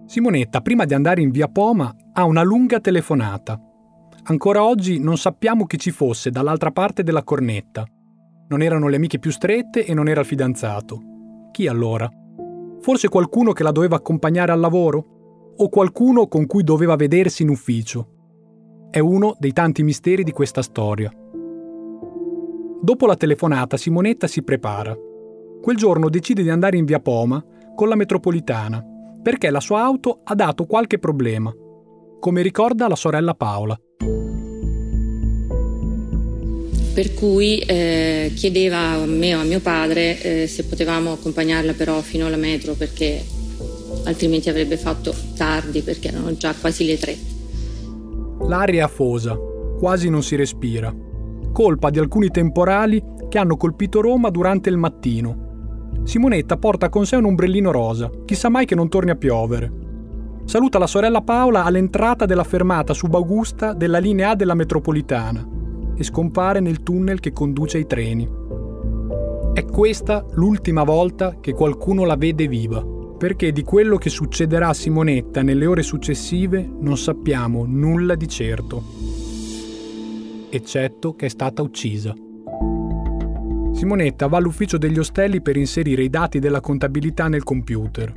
Simonetta, 0.06 0.62
prima 0.62 0.86
di 0.86 0.94
andare 0.94 1.22
in 1.22 1.32
via 1.32 1.48
Poma, 1.48 1.94
ha 2.14 2.24
una 2.24 2.44
lunga 2.44 2.80
telefonata. 2.80 3.60
Ancora 4.24 4.64
oggi 4.64 5.00
non 5.00 5.18
sappiamo 5.18 5.66
chi 5.66 5.78
ci 5.78 5.92
fosse 5.92 6.30
dall'altra 6.30 6.72
parte 6.72 7.04
della 7.04 7.24
cornetta. 7.24 7.86
Non 8.52 8.62
erano 8.62 8.90
le 8.90 8.98
amiche 8.98 9.18
più 9.18 9.32
strette 9.32 9.86
e 9.86 9.94
non 9.94 10.10
era 10.10 10.20
il 10.20 10.26
fidanzato. 10.26 11.02
Chi 11.52 11.68
allora? 11.68 12.12
Forse 12.82 13.08
qualcuno 13.08 13.54
che 13.54 13.64
la 13.64 13.72
doveva 13.72 13.96
accompagnare 13.96 14.52
al 14.52 14.60
lavoro? 14.60 15.54
O 15.56 15.70
qualcuno 15.70 16.28
con 16.28 16.48
cui 16.48 16.62
doveva 16.62 16.98
vedersi 16.98 17.44
in 17.44 17.50
ufficio? 17.50 18.90
È 18.92 19.00
uno 19.00 19.38
dei 19.40 19.54
tanti 19.54 19.84
misteri 19.84 20.26
di 20.26 20.34
questa 20.34 20.62
storia. 20.62 21.10
Dopo 22.82 23.06
la 23.06 23.16
telefonata 23.16 23.78
Simonetta 23.78 24.28
si 24.28 24.44
prepara. 24.44 24.98
Quel 25.62 25.78
giorno 25.78 26.10
decide 26.10 26.44
di 26.44 26.50
andare 26.50 26.76
in 26.76 26.84
via 26.84 27.00
Poma 27.00 27.42
con 27.74 27.88
la 27.88 27.96
metropolitana 27.96 28.86
perché 29.24 29.50
la 29.50 29.62
sua 29.62 29.82
auto 29.82 30.20
ha 30.26 30.36
dato 30.36 30.66
qualche 30.66 31.00
problema, 31.00 31.54
come 32.20 32.42
ricorda 32.42 32.90
la 32.90 32.96
sorella 32.98 33.34
Paola. 33.34 33.80
Per 36.94 37.14
cui 37.14 37.60
eh, 37.60 38.32
chiedeva 38.36 38.78
a 38.78 39.06
me 39.06 39.36
o 39.36 39.40
a 39.40 39.44
mio 39.44 39.60
padre 39.60 40.22
eh, 40.22 40.48
se 40.48 40.66
potevamo 40.66 41.14
accompagnarla 41.14 41.74
però 41.74 42.02
fino 42.02 42.26
alla 42.26 42.38
metro 42.38 42.74
perché 42.74 43.24
altrimenti 44.04 44.50
avrebbe 44.50 44.78
fatto 44.78 45.14
tardi 45.36 45.82
perché 45.82 46.10
erano 46.10 46.34
già 46.36 46.54
quasi 46.54 46.86
le 46.86 46.98
tre. 46.98 47.18
L'aria 48.48 48.82
è 48.82 48.84
afosa, 48.84 49.38
quasi 49.78 50.10
non 50.10 50.24
si 50.24 50.36
respira, 50.36 50.94
colpa 51.54 51.90
di 51.90 52.00
alcuni 52.00 52.30
temporali 52.30 53.02
che 53.30 53.38
hanno 53.38 53.56
colpito 53.56 54.02
Roma 54.02 54.30
durante 54.30 54.70
il 54.70 54.78
mattino 54.78 55.50
Simonetta 56.04 56.58
porta 56.58 56.90
con 56.90 57.06
sé 57.06 57.16
un 57.16 57.26
ombrellino 57.26 57.72
rosa, 57.72 58.10
chissà 58.26 58.50
mai 58.50 58.66
che 58.66 58.76
non 58.76 58.90
torni 58.90 59.12
a 59.12 59.16
piovere. 59.16 59.72
Saluta 60.46 60.80
la 60.80 60.88
sorella 60.88 61.22
Paola 61.22 61.64
all'entrata 61.64 62.26
della 62.26 62.44
fermata 62.44 62.94
subaugusta 62.94 63.74
della 63.74 64.00
linea 64.00 64.32
A 64.32 64.36
della 64.36 64.56
metropolitana 64.56 65.60
e 66.02 66.04
scompare 66.04 66.60
nel 66.60 66.84
tunnel 66.84 67.20
che 67.20 67.32
conduce 67.32 67.78
ai 67.78 67.88
treni. 67.88 68.28
È 69.54 69.66
questa 69.66 70.26
l'ultima 70.34 70.84
volta 70.84 71.38
che 71.40 71.54
qualcuno 71.54 72.04
la 72.04 72.16
vede 72.16 72.48
viva, 72.48 72.84
perché 73.18 73.52
di 73.52 73.64
quello 73.64 73.98
che 73.98 74.10
succederà 74.10 74.70
a 74.70 74.74
Simonetta 74.74 75.42
nelle 75.42 75.66
ore 75.66 75.84
successive 75.84 76.68
non 76.80 76.98
sappiamo 76.98 77.66
nulla 77.68 78.16
di 78.16 78.28
certo, 78.28 78.84
eccetto 80.50 81.16
che 81.16 81.28
è 81.28 81.30
stata 81.30 81.62
uccisa. 81.62 82.14
Simonetta 83.74 84.28
va 84.28 84.38
all'ufficio 84.38 84.78
degli 84.78 85.00
ostelli 85.00 85.42
per 85.42 85.58
inserire 85.58 86.04
i 86.04 86.10
dati 86.10 86.40
della 86.40 86.62
contabilità 86.62 87.28
nel 87.28 87.44
computer. 87.44 88.14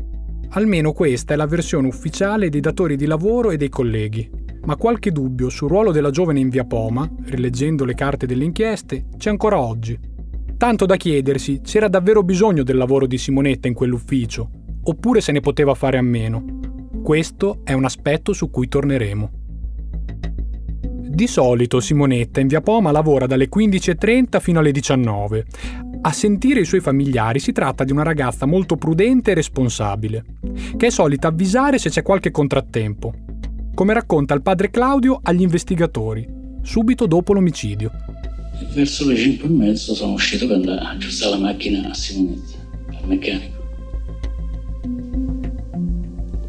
Almeno 0.50 0.93
questa 0.93 1.35
è 1.35 1.37
la 1.37 1.47
versione 1.47 1.88
ufficiale 1.88 2.49
dei 2.49 2.61
datori 2.61 2.97
di 2.97 3.07
lavoro 3.07 3.50
e 3.50 3.57
dei 3.57 3.69
colleghi. 3.69 4.44
Ma 4.66 4.76
qualche 4.76 5.12
dubbio 5.12 5.50
sul 5.50 5.68
ruolo 5.68 5.92
della 5.92 6.11
giovane 6.11 6.40
in 6.40 6.49
via 6.49 6.64
Poma, 6.64 7.09
rileggendo 7.25 7.85
le 7.85 7.94
carte 7.94 8.26
delle 8.26 8.44
inchieste, 8.44 9.06
c'è 9.18 9.28
ancora 9.28 9.61
oggi. 9.61 9.99
Tanto 10.56 10.87
da 10.87 10.97
chiedersi 10.97 11.61
c'era 11.62 11.88
davvero 11.88 12.23
bisogno 12.23 12.62
del 12.62 12.76
lavoro 12.76 13.06
di 13.06 13.18
Simonetta 13.18 13.68
in 13.68 13.75
quell'ufficio, 13.75 14.49
oppure 14.85 15.21
se 15.21 15.33
ne 15.33 15.40
poteva 15.40 15.75
fare 15.75 15.99
a 15.99 16.02
meno. 16.02 16.61
Questo 17.02 17.61
è 17.64 17.75
un 17.75 17.85
aspetto 17.85 18.33
su 18.33 18.49
cui 18.49 18.66
torneremo. 18.66 19.30
Di 21.09 21.26
solito 21.26 21.80
Simonetta 21.80 22.40
in 22.40 22.47
via 22.49 22.62
Poma 22.62 22.90
lavora 22.90 23.26
dalle 23.26 23.49
15.30 23.54 24.40
fino 24.40 24.61
alle 24.61 24.73
19. 24.73 25.44
A 26.00 26.12
sentire 26.12 26.61
i 26.61 26.64
suoi 26.64 26.80
familiari 26.80 27.38
si 27.38 27.52
tratta 27.52 27.85
di 27.85 27.92
una 27.92 28.02
ragazza 28.02 28.47
molto 28.47 28.76
prudente 28.76 29.30
e 29.30 29.35
responsabile, 29.35 30.25
che 30.76 30.87
è 30.87 30.90
solita 30.90 31.28
avvisare 31.28 31.78
se 31.78 31.90
c'è 31.90 32.02
qualche 32.02 32.30
contrattempo, 32.30 33.12
come 33.75 33.93
racconta 33.93 34.35
il 34.35 34.43
padre 34.43 34.71
Claudio 34.71 35.21
agli 35.23 35.43
investigatori, 35.43 36.26
subito 36.62 37.07
dopo 37.07 37.33
l'omicidio. 37.33 37.90
Verso 38.73 39.07
le 39.07 39.16
5 39.16 39.49
e 39.49 39.50
mezzo 39.50 39.95
sono 39.95 40.12
uscito 40.12 40.47
per 40.47 40.57
andare 40.57 40.81
a 40.81 40.90
aggiustare 40.90 41.33
la 41.33 41.38
macchina 41.38 41.90
a 41.90 41.95
Simonetta, 41.95 42.57
al 42.88 43.09
meccanico. 43.09 43.62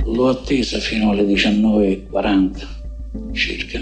L'ho 0.05 0.29
attesa 0.29 0.79
fino 0.79 1.09
alle 1.09 1.25
19.40 1.25 2.67
circa 3.33 3.81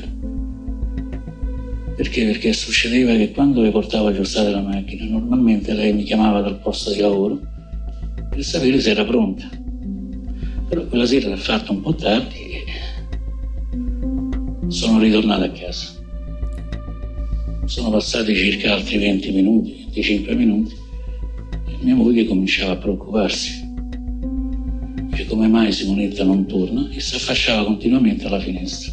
perché? 1.95 2.25
Perché 2.25 2.53
succedeva 2.53 3.13
che 3.13 3.31
quando 3.31 3.61
le 3.61 3.69
portavo 3.69 4.07
a 4.07 4.09
aggiustare 4.09 4.49
la 4.49 4.61
macchina, 4.61 5.05
normalmente 5.05 5.73
lei 5.73 5.93
mi 5.93 6.03
chiamava 6.03 6.41
dal 6.41 6.59
posto 6.59 6.91
di 6.91 6.99
lavoro 6.99 7.39
per 8.29 8.43
sapere 8.43 8.79
se 8.79 8.89
era 8.89 9.05
pronta. 9.05 9.47
Però 10.67 10.85
quella 10.85 11.05
sera 11.05 11.29
l'ha 11.29 11.37
fatto 11.37 11.71
un 11.71 11.81
po' 11.81 11.93
tardi 11.93 12.42
sono 14.73 14.99
ritornato 14.99 15.43
a 15.43 15.49
casa. 15.49 15.91
Sono 17.65 17.91
passati 17.91 18.35
circa 18.35 18.73
altri 18.73 18.97
20 18.97 19.31
minuti, 19.31 19.83
25 19.83 20.35
minuti, 20.35 20.73
e 21.67 21.83
mia 21.83 21.93
moglie 21.93 22.25
cominciava 22.25 22.71
a 22.71 22.77
preoccuparsi. 22.77 23.61
Dice 25.09 25.27
come 25.27 25.47
mai 25.47 25.71
Simonetta 25.71 26.23
non 26.23 26.47
torna 26.47 26.89
e 26.89 26.99
si 26.99 27.15
affacciava 27.15 27.65
continuamente 27.65 28.25
alla 28.25 28.39
finestra. 28.39 28.91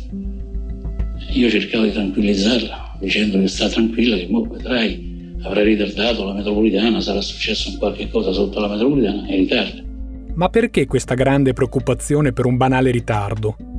Io 1.32 1.48
cercavo 1.48 1.84
di 1.84 1.92
tranquillizzarla, 1.92 2.98
dicendo 3.00 3.40
che 3.40 3.48
sta 3.48 3.68
tranquilla, 3.70 4.16
che 4.16 4.26
mo 4.28 4.42
vedrai, 4.42 5.34
avrà 5.42 5.62
ritardato 5.62 6.24
la 6.24 6.34
metropolitana, 6.34 7.00
sarà 7.00 7.22
successo 7.22 7.70
un 7.70 7.78
qualche 7.78 8.10
cosa 8.10 8.32
sotto 8.32 8.60
la 8.60 8.68
metropolitana 8.68 9.26
e 9.26 9.36
ritarda. 9.36 9.82
Ma 10.34 10.48
perché 10.50 10.86
questa 10.86 11.14
grande 11.14 11.54
preoccupazione 11.54 12.32
per 12.32 12.44
un 12.44 12.58
banale 12.58 12.90
ritardo? 12.90 13.69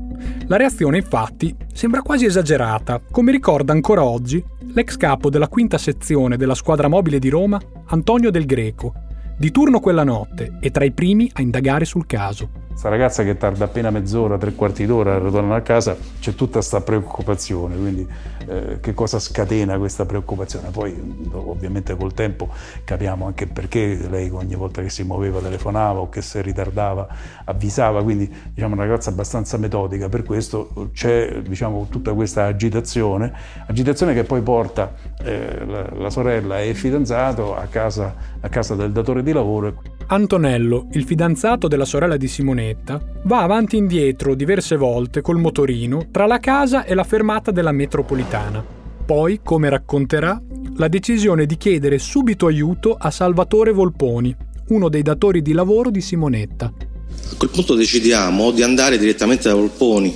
La 0.48 0.58
reazione 0.58 0.98
infatti 0.98 1.56
sembra 1.74 2.02
quasi 2.02 2.26
esagerata, 2.26 3.02
come 3.12 3.32
ricorda 3.32 3.74
ancora 3.74 4.04
oggi 4.04 4.44
l'ex 4.74 4.98
capo 4.98 5.30
della 5.30 5.48
quinta 5.48 5.78
sezione 5.78 6.38
della 6.38 6.56
squadra 6.56 6.88
mobile 6.88 7.20
di 7.20 7.30
Roma, 7.30 7.60
Antonio 7.88 8.32
Del 8.32 8.46
Greco, 8.46 8.94
di 9.38 9.52
turno 9.52 9.80
quella 9.80 10.04
notte 10.04 10.58
e 10.60 10.72
tra 10.72 10.84
i 10.84 10.92
primi 10.92 11.30
a 11.34 11.42
indagare 11.42 11.86
sul 11.86 12.06
caso. 12.06 12.50
Questa 12.82 12.98
ragazza 12.98 13.24
che 13.24 13.38
tarda 13.38 13.66
appena 13.66 13.92
mezz'ora, 13.92 14.40
tre 14.40 14.56
quarti 14.56 14.88
d'ora 14.88 15.14
a 15.14 15.20
ritornare 15.20 15.60
a 15.60 15.62
casa, 15.62 15.96
c'è 16.20 16.34
tutta 16.34 16.54
questa 16.54 16.82
preoccupazione, 16.82 17.76
quindi 17.78 18.08
eh, 18.48 18.80
che 18.82 18.96
cosa 18.96 19.20
scatena 19.20 19.78
questa 19.78 20.08
preoccupazione? 20.08 20.72
Poi 20.72 21.30
ovviamente 21.32 21.96
col 21.96 22.16
tempo 22.16 22.50
capiamo 22.84 23.28
anche 23.28 23.46
perché 23.46 24.00
lei 24.10 24.32
ogni 24.32 24.56
volta 24.56 24.82
che 24.82 24.90
si 24.90 25.04
muoveva 25.04 25.40
telefonava 25.42 26.00
o 26.00 26.10
che 26.10 26.24
si 26.24 26.42
ritardava 26.42 27.08
avvisava, 27.46 28.02
quindi 28.02 28.28
diciamo 28.52 28.74
una 28.74 28.86
ragazza 28.86 29.12
abbastanza 29.12 29.58
metodica, 29.58 30.10
per 30.10 30.24
questo 30.24 30.90
c'è 30.92 31.40
diciamo, 31.44 31.86
tutta 31.88 32.16
questa 32.16 32.46
agitazione, 32.46 33.32
agitazione 33.68 34.16
che 34.16 34.24
poi 34.24 34.42
porta 34.42 34.96
eh, 35.22 35.66
la, 35.68 35.88
la, 35.94 36.10
sorella 36.10 36.60
e 36.60 36.70
il 36.70 36.76
fidanzato 36.76 37.56
a 37.56 37.68
casa, 37.68 38.16
a 38.40 38.50
casa 38.50 38.74
del 38.74 38.92
datore 38.92 39.22
di 39.22 39.34
lavoro. 39.34 40.00
Antonello, 40.14 40.90
il 40.92 41.06
fidanzato 41.06 41.70
della 41.70 41.86
sorella 41.86 42.18
di 42.18 42.28
Simonetta, 42.28 43.02
va 43.24 43.44
avanti 43.44 43.78
e 43.78 43.80
indietro 43.80 44.36
diverse 44.36 44.76
volte 44.76 45.22
col 45.22 45.40
motorino 45.40 46.08
tra 46.12 46.26
la 46.26 46.38
casa 46.40 46.84
e 46.84 46.94
la 46.94 47.06
fermata 47.06 47.52
della 47.52 47.72
metropolitana. 47.72 48.62
Poi, 49.06 49.40
come 49.42 49.70
racconterà, 49.70 50.42
la 50.76 50.90
decisione 50.90 51.46
di 51.46 51.56
chiedere 51.56 51.98
subito 51.98 52.48
aiuto 52.48 52.98
a 53.00 53.10
Salvatore 53.10 53.72
Volponi, 53.72 54.36
uno 54.68 54.90
dei 54.90 55.02
datori 55.02 55.42
di 55.42 55.54
lavoro 55.54 55.90
di 55.90 56.02
Simonetta. 56.02 56.66
A 56.66 57.36
quel 57.38 57.50
punto 57.50 57.76
decidiamo 57.76 58.52
di 58.52 58.64
andare 58.64 58.98
direttamente 58.98 59.48
da 59.48 59.56
Volponi 59.56 60.14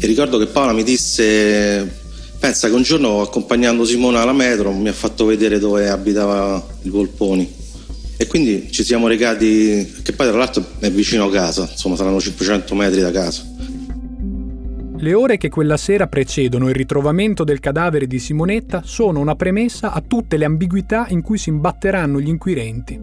e 0.00 0.06
ricordo 0.06 0.38
che 0.38 0.46
Paola 0.46 0.72
mi 0.72 0.82
disse 0.82 1.98
pensa 2.38 2.68
che 2.68 2.74
un 2.74 2.82
giorno 2.82 3.20
accompagnando 3.20 3.84
Simona 3.84 4.22
alla 4.22 4.32
metro 4.32 4.72
mi 4.72 4.88
ha 4.88 4.94
fatto 4.94 5.26
vedere 5.26 5.58
dove 5.58 5.90
abitava 5.90 6.66
il 6.82 6.90
Volponi 6.90 7.59
e 8.20 8.26
quindi 8.26 8.70
ci 8.70 8.84
siamo 8.84 9.06
recati, 9.06 9.94
che 10.02 10.12
poi 10.12 10.28
tra 10.28 10.36
l'altro 10.36 10.62
è 10.78 10.90
vicino 10.90 11.24
a 11.24 11.30
casa, 11.30 11.66
insomma 11.70 11.96
saranno 11.96 12.20
500 12.20 12.74
metri 12.74 13.00
da 13.00 13.10
casa. 13.10 13.42
Le 14.98 15.14
ore 15.14 15.38
che 15.38 15.48
quella 15.48 15.78
sera 15.78 16.06
precedono 16.06 16.68
il 16.68 16.74
ritrovamento 16.74 17.44
del 17.44 17.60
cadavere 17.60 18.06
di 18.06 18.18
Simonetta 18.18 18.82
sono 18.84 19.20
una 19.20 19.36
premessa 19.36 19.92
a 19.92 20.02
tutte 20.06 20.36
le 20.36 20.44
ambiguità 20.44 21.06
in 21.08 21.22
cui 21.22 21.38
si 21.38 21.48
imbatteranno 21.48 22.20
gli 22.20 22.28
inquirenti. 22.28 23.00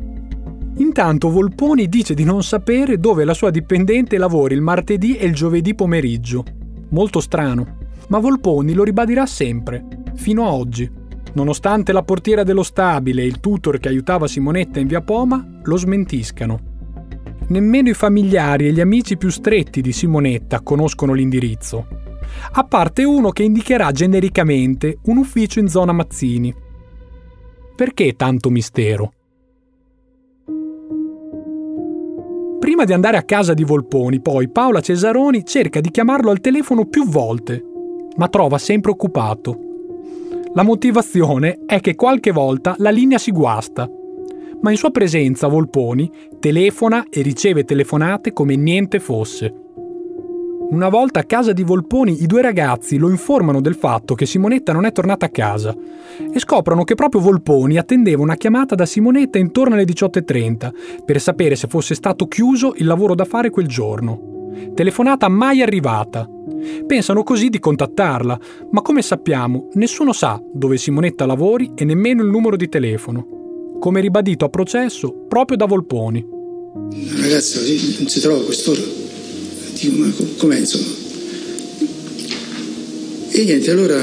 Intanto 0.75 1.31
Volponi 1.31 1.89
dice 1.89 2.13
di 2.13 2.23
non 2.23 2.43
sapere 2.43 2.99
dove 2.99 3.23
la 3.23 3.33
sua 3.33 3.49
dipendente 3.49 4.19
lavori 4.19 4.53
il 4.53 4.61
martedì 4.61 5.17
e 5.17 5.25
il 5.25 5.33
giovedì 5.33 5.73
pomeriggio. 5.73 6.45
Molto 6.89 7.21
strano, 7.21 7.77
ma 8.09 8.19
Volponi 8.19 8.73
lo 8.73 8.83
ribadirà 8.83 9.25
sempre, 9.25 9.83
fino 10.13 10.45
a 10.45 10.53
oggi. 10.53 10.87
Nonostante 11.33 11.91
la 11.91 12.03
portiera 12.03 12.43
dello 12.43 12.63
stabile 12.63 13.21
e 13.21 13.25
il 13.25 13.39
tutor 13.39 13.79
che 13.79 13.89
aiutava 13.89 14.27
Simonetta 14.27 14.79
in 14.79 14.87
via 14.87 15.01
Poma 15.01 15.45
lo 15.63 15.77
smentiscano. 15.77 16.59
Nemmeno 17.49 17.89
i 17.89 17.93
familiari 17.93 18.67
e 18.67 18.71
gli 18.71 18.81
amici 18.81 19.15
più 19.17 19.29
stretti 19.29 19.81
di 19.81 19.93
Simonetta 19.93 20.61
conoscono 20.61 21.13
l'indirizzo, 21.13 21.87
a 22.51 22.63
parte 22.63 23.03
uno 23.03 23.29
che 23.29 23.43
indicherà 23.43 23.91
genericamente 23.91 24.97
un 25.03 25.17
ufficio 25.17 25.59
in 25.59 25.69
zona 25.69 25.91
Mazzini. 25.91 26.53
Perché 27.75 28.15
tanto 28.15 28.49
mistero? 28.49 29.13
Prima 32.59 32.83
di 32.83 32.91
andare 32.91 33.17
a 33.17 33.23
casa 33.23 33.53
di 33.53 33.63
Volponi, 33.63 34.19
poi 34.19 34.49
Paola 34.49 34.81
Cesaroni 34.81 35.45
cerca 35.45 35.79
di 35.79 35.89
chiamarlo 35.89 36.31
al 36.31 36.41
telefono 36.41 36.85
più 36.85 37.07
volte, 37.07 37.63
ma 38.17 38.27
trova 38.27 38.57
sempre 38.57 38.91
occupato. 38.91 39.66
La 40.57 40.63
motivazione 40.63 41.59
è 41.67 41.79
che 41.79 41.93
qualche 41.93 42.31
volta 42.31 42.73
la 42.79 42.89
linea 42.89 43.19
si 43.19 43.29
guasta, 43.29 43.87
ma 44.59 44.71
in 44.71 44.77
sua 44.77 44.89
presenza 44.89 45.45
Volponi 45.45 46.11
telefona 46.39 47.05
e 47.11 47.21
riceve 47.21 47.63
telefonate 47.63 48.33
come 48.33 48.55
niente 48.55 48.99
fosse. 48.99 49.53
Una 50.71 50.89
volta 50.89 51.19
a 51.19 51.25
casa 51.25 51.53
di 51.53 51.61
Volponi 51.61 52.23
i 52.23 52.25
due 52.25 52.41
ragazzi 52.41 52.97
lo 52.97 53.11
informano 53.11 53.61
del 53.61 53.75
fatto 53.75 54.15
che 54.15 54.25
Simonetta 54.25 54.73
non 54.73 54.85
è 54.85 54.91
tornata 54.91 55.27
a 55.27 55.29
casa 55.29 55.75
e 56.33 56.39
scoprono 56.39 56.83
che 56.83 56.95
proprio 56.95 57.21
Volponi 57.21 57.77
attendeva 57.77 58.23
una 58.23 58.33
chiamata 58.33 58.73
da 58.73 58.87
Simonetta 58.87 59.37
intorno 59.37 59.75
alle 59.75 59.85
18.30 59.85 61.03
per 61.05 61.21
sapere 61.21 61.55
se 61.55 61.67
fosse 61.67 61.93
stato 61.93 62.27
chiuso 62.27 62.73
il 62.77 62.87
lavoro 62.87 63.13
da 63.13 63.25
fare 63.25 63.51
quel 63.51 63.67
giorno. 63.67 64.49
Telefonata 64.73 65.27
mai 65.27 65.61
arrivata. 65.61 66.27
Pensano 66.85 67.23
così 67.23 67.49
di 67.49 67.59
contattarla, 67.59 68.39
ma 68.71 68.81
come 68.81 69.01
sappiamo, 69.01 69.69
nessuno 69.73 70.13
sa 70.13 70.41
dove 70.53 70.77
Simonetta 70.77 71.25
lavori 71.25 71.71
e 71.75 71.85
nemmeno 71.85 72.23
il 72.23 72.29
numero 72.29 72.55
di 72.55 72.69
telefono. 72.69 73.75
Come 73.79 74.01
ribadito 74.01 74.45
a 74.45 74.49
processo 74.49 75.13
proprio 75.27 75.57
da 75.57 75.65
Volponi. 75.65 76.25
La 76.89 77.21
ragazza 77.21 77.59
non 77.59 78.07
si 78.07 78.19
trova 78.19 78.39
a 78.39 78.43
quest'ora. 78.43 78.81
Dico, 79.79 79.95
ma 79.97 80.11
com'è 80.37 80.57
insomma? 80.57 81.05
E 83.29 83.43
niente, 83.43 83.69
allora 83.69 84.01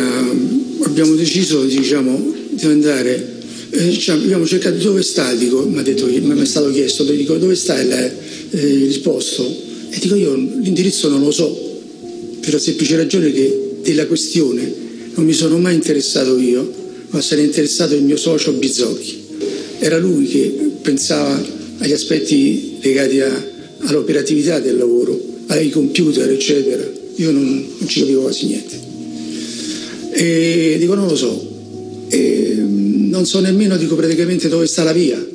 abbiamo 0.84 1.14
deciso 1.14 1.64
diciamo, 1.64 2.16
di 2.50 2.64
andare. 2.66 3.32
Diciamo, 3.70 4.22
abbiamo 4.22 4.46
cercato 4.46 4.76
dove 4.76 5.02
sta, 5.02 5.32
dico, 5.34 5.66
mi 5.66 5.82
detto, 5.82 6.06
mi 6.06 6.40
è 6.40 6.44
stato 6.44 6.70
chiesto, 6.70 7.02
dico, 7.02 7.36
dove 7.36 7.56
sta 7.56 7.80
il, 7.80 7.90
eh, 7.90 8.58
il 8.58 9.00
posto? 9.00 9.44
E 9.90 9.98
dico 9.98 10.14
io 10.14 10.34
l'indirizzo 10.34 11.08
non 11.08 11.20
lo 11.20 11.32
so, 11.32 11.73
per 12.44 12.52
la 12.52 12.58
semplice 12.58 12.96
ragione 12.96 13.32
che 13.32 13.78
della 13.82 14.06
questione 14.06 14.72
non 15.14 15.24
mi 15.24 15.32
sono 15.32 15.58
mai 15.58 15.74
interessato 15.74 16.38
io, 16.38 16.72
ma 17.08 17.20
se 17.20 17.36
ne 17.36 17.42
è 17.42 17.44
interessato 17.46 17.94
il 17.94 18.02
mio 18.02 18.16
socio 18.16 18.52
Bizzocchi. 18.52 19.22
Era 19.78 19.98
lui 19.98 20.26
che 20.26 20.54
pensava 20.82 21.42
agli 21.78 21.92
aspetti 21.92 22.76
legati 22.80 23.20
a, 23.20 23.50
all'operatività 23.86 24.58
del 24.60 24.76
lavoro, 24.76 25.18
ai 25.46 25.70
computer, 25.70 26.28
eccetera. 26.30 26.86
Io 27.16 27.30
non, 27.30 27.66
non 27.78 27.88
ci 27.88 28.00
capivo 28.00 28.22
quasi 28.22 28.46
niente. 28.46 28.80
E 30.12 30.76
dico 30.78 30.94
non 30.94 31.06
lo 31.06 31.16
so. 31.16 31.52
E 32.08 32.56
non 32.56 33.24
so 33.24 33.40
nemmeno, 33.40 33.76
dico 33.76 33.94
praticamente 33.94 34.48
dove 34.48 34.66
sta 34.66 34.82
la 34.82 34.92
via 34.92 35.33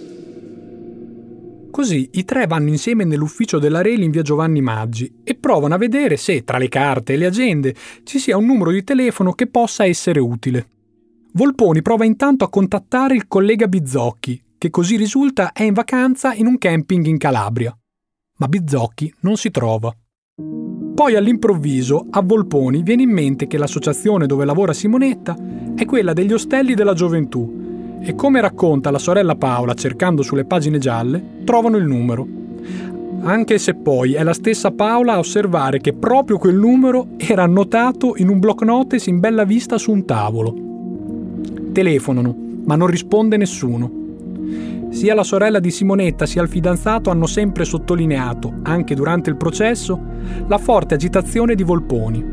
Così 1.79 2.09
i 2.15 2.25
tre 2.25 2.45
vanno 2.45 2.67
insieme 2.67 3.05
nell'ufficio 3.05 3.57
della 3.57 3.81
Reli 3.81 4.03
in 4.03 4.11
via 4.11 4.21
Giovanni 4.21 4.59
Maggi 4.59 5.21
e 5.23 5.35
provano 5.35 5.75
a 5.75 5.77
vedere 5.77 6.17
se, 6.17 6.43
tra 6.43 6.57
le 6.57 6.67
carte 6.67 7.13
e 7.13 7.15
le 7.15 7.25
agende, 7.25 7.73
ci 8.03 8.19
sia 8.19 8.35
un 8.35 8.45
numero 8.45 8.71
di 8.71 8.83
telefono 8.83 9.31
che 9.31 9.47
possa 9.47 9.85
essere 9.85 10.19
utile. 10.19 10.67
Volponi 11.31 11.81
prova 11.81 12.03
intanto 12.03 12.43
a 12.43 12.49
contattare 12.49 13.15
il 13.15 13.29
collega 13.29 13.69
Bizzocchi, 13.69 14.43
che 14.57 14.69
così 14.69 14.97
risulta 14.97 15.53
è 15.53 15.63
in 15.63 15.71
vacanza 15.71 16.33
in 16.33 16.47
un 16.47 16.57
camping 16.57 17.05
in 17.05 17.17
Calabria. 17.17 17.73
Ma 18.39 18.47
Bizzocchi 18.49 19.13
non 19.21 19.37
si 19.37 19.49
trova. 19.49 19.95
Poi 20.95 21.15
all'improvviso 21.15 22.07
a 22.09 22.21
Volponi 22.21 22.83
viene 22.83 23.03
in 23.03 23.11
mente 23.11 23.47
che 23.47 23.57
l'associazione 23.57 24.25
dove 24.25 24.43
lavora 24.43 24.73
Simonetta 24.73 25.33
è 25.77 25.85
quella 25.85 26.11
degli 26.11 26.33
ostelli 26.33 26.73
della 26.73 26.93
gioventù 26.93 27.68
e 28.01 28.15
come 28.15 28.41
racconta 28.41 28.91
la 28.91 28.97
sorella 28.97 29.35
Paola 29.35 29.73
cercando 29.73 30.21
sulle 30.21 30.45
pagine 30.45 30.77
gialle, 30.77 31.21
trovano 31.43 31.77
il 31.77 31.85
numero. 31.85 32.27
Anche 33.21 33.57
se 33.57 33.75
poi 33.75 34.13
è 34.13 34.23
la 34.23 34.33
stessa 34.33 34.71
Paola 34.71 35.13
a 35.13 35.19
osservare 35.19 35.79
che 35.79 35.93
proprio 35.93 36.37
quel 36.37 36.55
numero 36.55 37.07
era 37.17 37.43
annotato 37.43 38.13
in 38.17 38.29
un 38.29 38.39
block 38.39 38.63
notes 38.63 39.07
in 39.07 39.19
bella 39.19 39.43
vista 39.43 39.77
su 39.77 39.91
un 39.91 40.05
tavolo. 40.05 40.55
Telefonano, 41.73 42.35
ma 42.65 42.75
non 42.75 42.87
risponde 42.87 43.35
nessuno. 43.35 43.91
Sia 44.89 45.13
la 45.13 45.23
sorella 45.23 45.59
di 45.59 45.69
Simonetta 45.69 46.25
sia 46.25 46.41
il 46.41 46.47
fidanzato 46.47 47.09
hanno 47.09 47.27
sempre 47.27 47.65
sottolineato, 47.65 48.53
anche 48.63 48.95
durante 48.95 49.29
il 49.29 49.35
processo, 49.35 49.99
la 50.47 50.57
forte 50.57 50.95
agitazione 50.95 51.55
di 51.55 51.63
Volponi, 51.63 52.25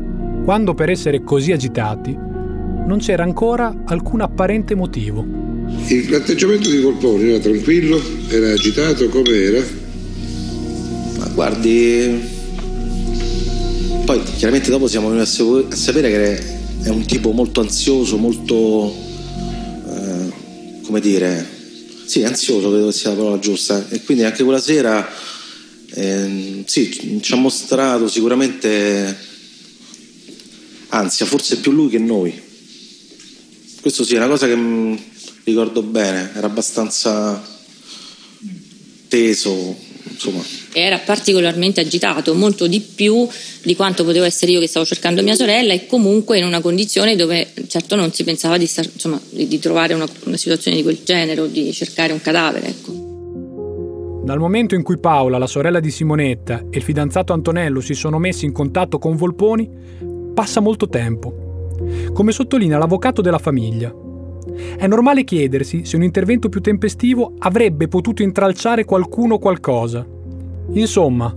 quando 0.43 0.73
per 0.73 0.89
essere 0.89 1.23
così 1.23 1.51
agitati 1.51 2.17
non 2.87 2.99
c'era 2.99 3.23
ancora 3.23 3.83
alcun 3.85 4.21
apparente 4.21 4.73
motivo. 4.73 5.46
L'atteggiamento 6.09 6.69
di 6.69 6.79
Volponi 6.79 7.29
era 7.29 7.39
tranquillo, 7.39 8.01
era 8.29 8.51
agitato, 8.51 9.07
come 9.09 9.29
era? 9.29 9.63
Ma 11.17 11.27
guardi, 11.27 12.19
poi 14.05 14.23
chiaramente 14.37 14.69
dopo 14.69 14.87
siamo 14.87 15.09
venuti 15.09 15.29
a 15.69 15.75
sapere 15.75 16.09
che 16.09 16.83
è 16.83 16.89
un 16.89 17.05
tipo 17.05 17.31
molto 17.31 17.59
ansioso, 17.59 18.17
molto, 18.17 18.95
eh, 19.89 20.81
come 20.83 21.01
dire, 21.01 21.45
sì, 22.05 22.23
ansioso 22.23 22.69
credo 22.69 22.91
sia 22.91 23.09
la 23.09 23.15
parola 23.15 23.39
giusta. 23.39 23.87
E 23.89 24.01
quindi 24.03 24.23
anche 24.23 24.43
quella 24.43 24.61
sera, 24.61 25.05
eh, 25.93 26.63
sì, 26.65 27.19
ci 27.21 27.33
ha 27.33 27.35
mostrato 27.35 28.07
sicuramente 28.07 29.15
ansia, 30.89 31.25
forse 31.25 31.57
più 31.57 31.71
lui 31.71 31.89
che 31.89 31.99
noi. 31.99 32.33
Questo 33.81 34.03
sì, 34.03 34.15
è 34.15 34.17
una 34.17 34.27
cosa 34.27 34.47
che 34.47 34.55
ricordo 35.47 35.81
bene, 35.81 36.31
era 36.35 36.47
abbastanza 36.47 37.41
teso, 39.07 39.75
insomma. 40.09 40.43
Era 40.73 40.97
particolarmente 40.99 41.79
agitato, 41.79 42.35
molto 42.35 42.67
di 42.67 42.81
più 42.81 43.25
di 43.63 43.73
quanto 43.73 44.03
potevo 44.03 44.25
essere 44.25 44.51
io 44.51 44.59
che 44.59 44.67
stavo 44.67 44.85
cercando 44.85 45.23
mia 45.23 45.35
sorella 45.35 45.71
e 45.71 45.87
comunque 45.87 46.37
in 46.37 46.43
una 46.43 46.59
condizione 46.59 47.15
dove 47.15 47.47
certo 47.67 47.95
non 47.95 48.11
si 48.11 48.25
pensava 48.25 48.57
di, 48.57 48.65
star, 48.65 48.89
insomma, 48.91 49.19
di, 49.29 49.47
di 49.47 49.57
trovare 49.59 49.93
una, 49.93 50.05
una, 50.25 50.35
situazione 50.35 50.75
di 50.75 50.83
quel 50.83 50.99
genere 51.05 51.39
o 51.39 51.45
di 51.47 51.71
cercare 51.71 52.11
un 52.11 52.19
cadavere. 52.19 52.67
Ecco. 52.67 53.05
Dal 54.25 54.39
momento 54.39 54.75
in 54.75 54.83
cui 54.83 54.99
Paola, 54.99 55.37
la 55.37 55.47
sorella 55.47 55.79
di 55.79 55.91
Simonetta, 55.91 56.65
e 56.69 56.77
il 56.77 56.83
fidanzato 56.83 57.31
Antonello 57.31 57.79
si 57.79 57.93
sono 57.93 58.19
messi 58.19 58.43
in 58.43 58.51
contatto 58.51 58.99
con 58.99 59.15
Volponi, 59.15 59.69
passa 60.33 60.59
molto 60.59 60.89
tempo. 60.89 61.71
Come 62.11 62.33
sottolinea 62.33 62.77
l'avvocato 62.77 63.21
della 63.21 63.37
famiglia, 63.37 63.93
è 64.77 64.87
normale 64.87 65.23
chiedersi 65.23 65.85
se 65.85 65.95
un 65.95 66.03
intervento 66.03 66.49
più 66.49 66.61
tempestivo 66.61 67.33
avrebbe 67.39 67.87
potuto 67.87 68.23
intralciare 68.23 68.85
qualcuno 68.85 69.35
o 69.35 69.39
qualcosa. 69.39 70.05
Insomma, 70.71 71.33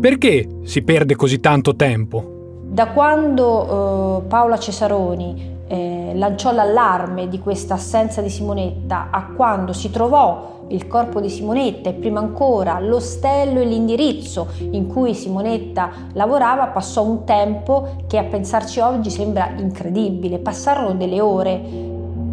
perché 0.00 0.46
si 0.62 0.82
perde 0.82 1.16
così 1.16 1.40
tanto 1.40 1.76
tempo? 1.76 2.62
Da 2.68 2.88
quando 2.88 4.22
eh, 4.22 4.28
Paola 4.28 4.58
Cesaroni 4.58 5.58
eh, 5.66 6.12
lanciò 6.14 6.52
l'allarme 6.52 7.28
di 7.28 7.38
questa 7.38 7.74
assenza 7.74 8.20
di 8.20 8.28
Simonetta 8.28 9.08
a 9.10 9.26
quando 9.34 9.72
si 9.72 9.90
trovò 9.90 10.58
il 10.70 10.86
corpo 10.86 11.20
di 11.20 11.28
Simonetta 11.28 11.90
e 11.90 11.94
prima 11.94 12.20
ancora 12.20 12.78
l'ostello 12.80 13.60
e 13.60 13.64
l'indirizzo 13.64 14.48
in 14.70 14.86
cui 14.86 15.14
Simonetta 15.14 15.90
lavorava, 16.12 16.68
passò 16.68 17.02
un 17.02 17.24
tempo 17.24 18.04
che 18.06 18.18
a 18.18 18.24
pensarci 18.24 18.80
oggi 18.80 19.10
sembra 19.10 19.50
incredibile. 19.56 20.38
Passarono 20.38 20.94
delle 20.94 21.20
ore 21.20 21.89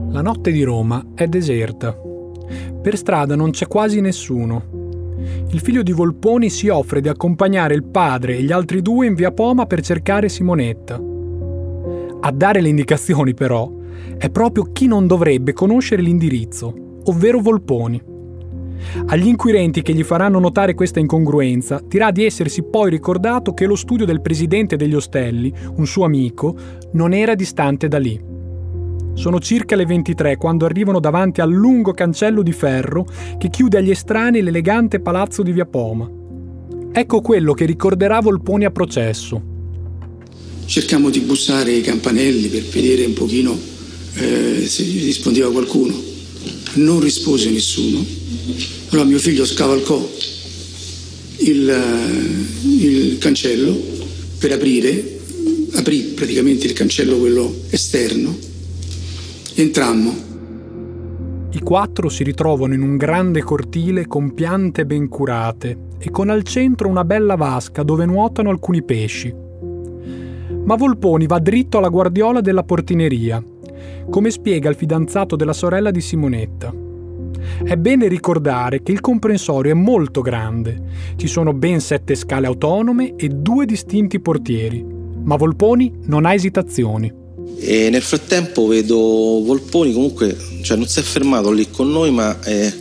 la 0.10 0.22
notte 0.22 0.52
di 0.52 0.63
Roma 0.63 1.04
è 1.13 1.28
deserta. 1.28 1.96
Per 2.82 2.98
strada 2.98 3.36
non 3.36 3.52
c'è 3.52 3.67
quasi 3.67 4.00
nessuno. 4.00 4.76
Il 5.50 5.60
figlio 5.60 5.84
di 5.84 5.91
Volponi 5.91 6.50
si 6.50 6.70
offre 6.70 7.02
di 7.02 7.10
accompagnare 7.10 7.74
il 7.74 7.84
padre 7.84 8.38
e 8.38 8.43
gli 8.43 8.52
altri 8.52 8.82
due 8.82 9.08
in 9.08 9.15
via 9.15 9.32
Poma 9.32 9.65
per 9.65 9.82
cercare 9.82 10.30
Simonetta. 10.30 10.96
A 12.22 12.32
dare 12.32 12.62
le 12.62 12.70
indicazioni, 12.70 13.34
però, 13.34 13.70
è 14.17 14.30
proprio 14.30 14.70
chi 14.72 14.88
non 14.88 15.08
dovrebbe 15.08 15.54
conoscere 15.54 16.02
l'indirizzo, 16.02 17.02
ovvero 17.06 17.39
Volponi. 17.39 18.02
Agli 19.08 19.28
inquirenti 19.28 19.82
che 19.82 19.93
gli 19.93 20.04
faranno 20.04 20.39
notare 20.39 20.74
questa 20.74 21.00
incongruenza 21.00 21.82
dirà 21.86 22.12
di 22.12 22.24
essersi 22.24 22.63
poi 22.63 22.89
ricordato 22.89 23.54
che 23.54 23.65
lo 23.65 23.76
studio 23.76 24.06
del 24.06 24.22
presidente 24.22 24.78
degli 24.78 24.96
ostelli, 24.96 25.54
un 25.76 25.86
suo 25.86 26.06
amico, 26.06 26.56
non 26.93 27.12
era 27.13 27.36
distante 27.36 27.88
da 27.88 27.98
lì. 27.98 28.36
Sono 29.17 29.39
circa 29.39 29.75
le 29.75 29.88
23 29.88 30.38
quando 30.38 30.65
arrivano 30.65 30.99
davanti 30.99 31.41
al 31.41 31.49
lungo 31.49 31.91
cancello 31.91 32.43
di 32.43 32.51
ferro 32.51 33.03
che 33.39 33.49
chiude 33.49 33.80
agli 33.80 33.89
estranei 33.89 34.43
l'elegante 34.43 34.99
palazzo 34.99 35.41
di 35.41 35.51
Via 35.51 35.65
Poma. 35.65 36.08
Ecco 36.93 37.21
quello 37.21 37.53
che 37.53 37.65
ricorderà 37.65 38.19
Volponi 38.19 38.65
a 38.65 38.69
processo. 38.69 39.41
Cercammo 40.65 41.10
di 41.10 41.21
bussare 41.21 41.71
i 41.71 41.82
campanelli 41.82 42.47
per 42.47 42.62
vedere 42.65 43.06
un 43.06 43.13
pochino 43.13 43.58
eh, 44.13 44.67
se 44.67 44.84
rispondeva 44.84 45.51
qualcuno. 45.51 45.95
Non 46.73 46.99
rispose 46.99 47.49
nessuno. 47.49 48.06
Allora 48.89 49.08
mio 49.08 49.17
figlio 49.17 49.47
scavalcò 49.47 50.10
il, 51.38 51.69
eh, 51.69 52.67
il 52.67 53.17
cancello 53.17 53.75
per 54.38 54.51
aprire, 54.51 55.21
aprì 55.73 56.01
praticamente 56.13 56.67
il 56.67 56.73
cancello 56.73 57.17
quello 57.17 57.62
esterno 57.71 58.57
Entrammo. 59.60 60.13
I 61.50 61.60
quattro 61.62 62.10
si 62.10 62.24
ritrovano 62.24 62.76
in 62.76 62.84
un 62.84 62.96
grande 62.96 63.41
cortile 63.41 64.06
con 64.06 64.36
piante 64.36 64.86
ben 64.86 65.08
curate 65.08 65.76
e 65.98 66.12
con 66.12 66.30
al 66.30 66.43
centro 66.43 66.88
una 66.88 67.04
bella 67.04 67.34
vasca 67.34 67.82
dove 67.82 68.06
nuotano 68.06 68.52
alcuni 68.52 68.84
pesci. 68.84 69.34
Ma 70.63 70.76
Volponi 70.76 71.26
va 71.26 71.39
dritto 71.39 71.80
alla 71.80 71.89
guardiola 71.89 72.39
della 72.39 72.62
portineria, 72.62 73.43
come 74.08 74.30
spiega 74.30 74.70
il 74.70 74.76
fidanzato 74.76 75.36
della 75.36 75.54
sorella 75.54 75.89
di 75.89 76.02
Simonetta. 76.02 76.72
È 77.63 77.76
bene 77.78 78.08
ricordare 78.08 78.84
che 78.84 78.91
il 78.91 79.02
comprensorio 79.02 79.72
è 79.72 79.76
molto 79.76 80.22
grande, 80.22 80.80
ci 81.15 81.26
sono 81.26 81.54
ben 81.54 81.80
sette 81.80 82.13
scale 82.13 82.46
autonome 82.46 83.15
e 83.15 83.30
due 83.30 83.65
distinti 83.65 84.20
portieri, 84.20 84.86
ma 85.24 85.36
Volponi 85.36 85.93
non 86.04 86.26
ha 86.26 86.36
esitazioni. 86.36 87.26
E 87.60 87.89
nel 87.89 88.01
frattempo 88.01 88.67
vedo 88.67 88.95
Volponi 88.95 89.93
comunque, 89.93 90.36
cioè 90.62 90.77
non 90.77 90.88
si 90.88 90.99
è 90.99 91.01
fermato 91.01 91.51
lì 91.51 91.69
con 91.69 91.89
noi, 91.89 92.12
ma 92.12 92.39
è, 92.41 92.71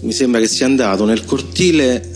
mi 0.00 0.12
sembra 0.12 0.40
che 0.40 0.48
sia 0.48 0.66
andato 0.66 1.04
nel 1.04 1.24
cortile 1.24 2.08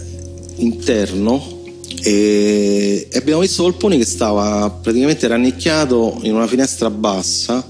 interno 0.57 1.63
e 2.03 3.09
abbiamo 3.15 3.41
visto 3.41 3.63
Volponi 3.63 3.97
che 3.97 4.05
stava 4.05 4.71
praticamente 4.71 5.27
rannicchiato 5.27 6.19
in 6.23 6.35
una 6.35 6.47
finestra 6.47 6.91
bassa 6.91 7.67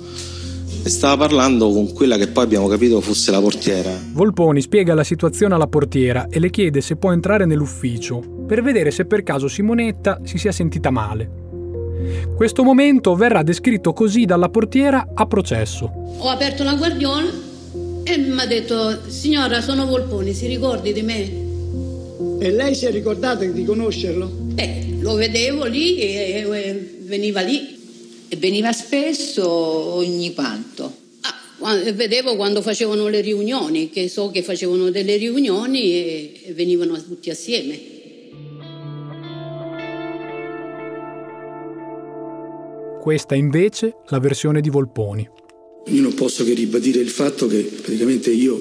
e 0.82 0.88
stava 0.90 1.26
parlando 1.26 1.70
con 1.70 1.92
quella 1.92 2.16
che 2.16 2.26
poi 2.26 2.44
abbiamo 2.44 2.66
capito 2.66 3.00
fosse 3.00 3.30
la 3.30 3.40
portiera. 3.40 3.90
Volponi 4.12 4.60
spiega 4.60 4.94
la 4.94 5.04
situazione 5.04 5.54
alla 5.54 5.66
portiera 5.66 6.26
e 6.28 6.38
le 6.38 6.50
chiede 6.50 6.80
se 6.80 6.96
può 6.96 7.12
entrare 7.12 7.46
nell'ufficio 7.46 8.22
per 8.46 8.62
vedere 8.62 8.90
se 8.90 9.06
per 9.06 9.22
caso 9.22 9.48
Simonetta 9.48 10.20
si 10.24 10.36
sia 10.36 10.52
sentita 10.52 10.90
male. 10.90 11.43
Questo 12.37 12.64
momento 12.64 13.14
verrà 13.14 13.42
descritto 13.42 13.92
così 13.92 14.24
dalla 14.24 14.48
portiera 14.48 15.09
a 15.14 15.26
processo. 15.26 15.90
Ho 16.18 16.28
aperto 16.28 16.64
la 16.64 16.74
guardiola 16.74 17.30
e 18.02 18.16
mi 18.18 18.40
ha 18.40 18.46
detto, 18.46 19.09
signora, 19.09 19.61
sono 19.61 19.87
Volponi, 19.87 20.35
si 20.35 20.46
ricordi 20.46 20.92
di 20.92 21.02
me? 21.02 21.42
E 22.40 22.50
lei 22.50 22.74
si 22.74 22.87
è 22.87 22.90
ricordata 22.90 23.44
di 23.44 23.64
conoscerlo? 23.64 24.26
Beh, 24.26 24.98
lo 25.00 25.14
vedevo 25.14 25.64
lì 25.64 25.98
e, 25.98 26.44
e 26.46 26.96
veniva 27.02 27.40
lì. 27.40 27.72
E 28.28 28.37
veniva 28.37 28.72
spesso 28.72 29.48
ogni 29.48 30.35
quanto? 30.35 30.92
Ah, 31.61 31.74
vedevo 31.92 32.37
quando 32.37 32.62
facevano 32.62 33.09
le 33.09 33.20
riunioni, 33.20 33.90
che 33.90 34.09
so 34.09 34.30
che 34.30 34.42
facevano 34.42 34.90
delle 34.90 35.16
riunioni 35.16 35.92
e, 35.92 36.33
e 36.46 36.52
venivano 36.52 37.00
tutti 37.02 37.30
assieme. 37.30 37.93
Questa 43.04 43.34
invece 43.34 43.96
la 44.06 44.18
versione 44.18 44.62
di 44.62 44.70
Volponi. 44.70 45.28
Io 45.88 46.00
non 46.00 46.14
posso 46.14 46.42
che 46.42 46.54
ribadire 46.54 47.00
il 47.00 47.10
fatto 47.10 47.46
che 47.46 47.58
praticamente 47.60 48.30
io 48.30 48.58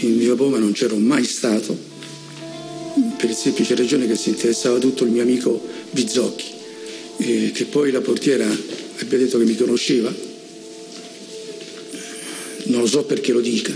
in 0.00 0.18
Viva 0.18 0.34
Poma 0.34 0.58
non 0.58 0.72
c'ero 0.72 0.96
mai 0.96 1.22
stato, 1.22 1.78
per 3.16 3.30
il 3.30 3.36
semplice 3.36 3.76
ragione 3.76 4.08
che 4.08 4.16
si 4.16 4.30
interessava 4.30 4.78
tutto 4.78 5.04
il 5.04 5.12
mio 5.12 5.22
amico 5.22 5.62
Bizzocchi, 5.92 6.52
eh, 7.18 7.52
che 7.54 7.66
poi 7.66 7.92
la 7.92 8.00
portiera 8.00 8.44
abbia 8.44 9.18
detto 9.18 9.38
che 9.38 9.44
mi 9.44 9.54
conosceva. 9.54 10.12
Non 12.64 12.80
lo 12.80 12.86
so 12.88 13.04
perché 13.04 13.30
lo 13.30 13.40
dica. 13.40 13.72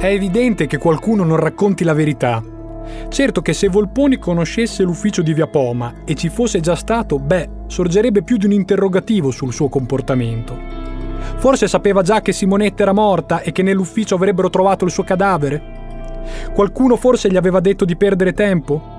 È 0.00 0.06
evidente 0.06 0.66
che 0.66 0.78
qualcuno 0.78 1.22
non 1.22 1.36
racconti 1.36 1.84
la 1.84 1.94
verità, 1.94 2.42
Certo 3.08 3.42
che 3.42 3.52
se 3.52 3.68
Volponi 3.68 4.18
conoscesse 4.18 4.82
l'ufficio 4.82 5.22
di 5.22 5.34
Via 5.34 5.46
Poma 5.46 5.92
e 6.04 6.14
ci 6.14 6.28
fosse 6.28 6.60
già 6.60 6.74
stato, 6.74 7.18
beh, 7.18 7.48
sorgerebbe 7.66 8.22
più 8.22 8.36
di 8.36 8.46
un 8.46 8.52
interrogativo 8.52 9.30
sul 9.30 9.52
suo 9.52 9.68
comportamento. 9.68 10.56
Forse 11.36 11.68
sapeva 11.68 12.02
già 12.02 12.20
che 12.20 12.32
Simonetta 12.32 12.82
era 12.82 12.92
morta 12.92 13.40
e 13.40 13.52
che 13.52 13.62
nell'ufficio 13.62 14.14
avrebbero 14.14 14.50
trovato 14.50 14.84
il 14.84 14.90
suo 14.90 15.04
cadavere? 15.04 15.78
Qualcuno 16.52 16.96
forse 16.96 17.30
gli 17.30 17.36
aveva 17.36 17.60
detto 17.60 17.84
di 17.84 17.96
perdere 17.96 18.32
tempo? 18.32 18.98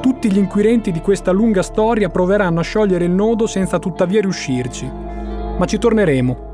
Tutti 0.00 0.30
gli 0.30 0.38
inquirenti 0.38 0.92
di 0.92 1.00
questa 1.00 1.32
lunga 1.32 1.62
storia 1.62 2.08
proveranno 2.08 2.60
a 2.60 2.64
sciogliere 2.64 3.04
il 3.04 3.10
nodo 3.10 3.46
senza 3.46 3.78
tuttavia 3.78 4.20
riuscirci. 4.20 4.90
Ma 5.56 5.64
ci 5.66 5.78
torneremo. 5.78 6.46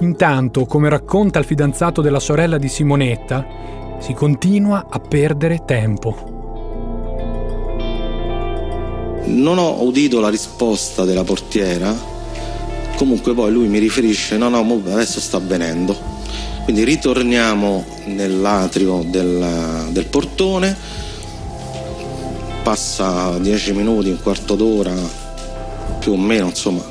Intanto, 0.00 0.64
come 0.64 0.88
racconta 0.88 1.38
il 1.38 1.44
fidanzato 1.44 2.00
della 2.00 2.18
sorella 2.18 2.58
di 2.58 2.68
Simonetta, 2.68 3.46
si 4.02 4.14
continua 4.14 4.86
a 4.88 4.98
perdere 4.98 5.62
tempo. 5.64 6.30
Non 9.26 9.58
ho 9.58 9.80
udito 9.84 10.18
la 10.18 10.28
risposta 10.28 11.04
della 11.04 11.22
portiera, 11.22 11.96
comunque 12.96 13.32
poi 13.32 13.52
lui 13.52 13.68
mi 13.68 13.78
riferisce 13.78 14.36
no 14.36 14.48
no 14.48 14.82
adesso 14.86 15.20
sta 15.20 15.36
avvenendo. 15.36 15.96
Quindi 16.64 16.82
ritorniamo 16.82 17.84
nell'atrio 18.06 19.04
del, 19.06 19.86
del 19.90 20.06
portone, 20.06 20.76
passa 22.64 23.38
dieci 23.38 23.72
minuti, 23.72 24.10
un 24.10 24.20
quarto 24.20 24.56
d'ora, 24.56 24.94
più 26.00 26.12
o 26.12 26.16
meno 26.16 26.46
insomma. 26.46 26.82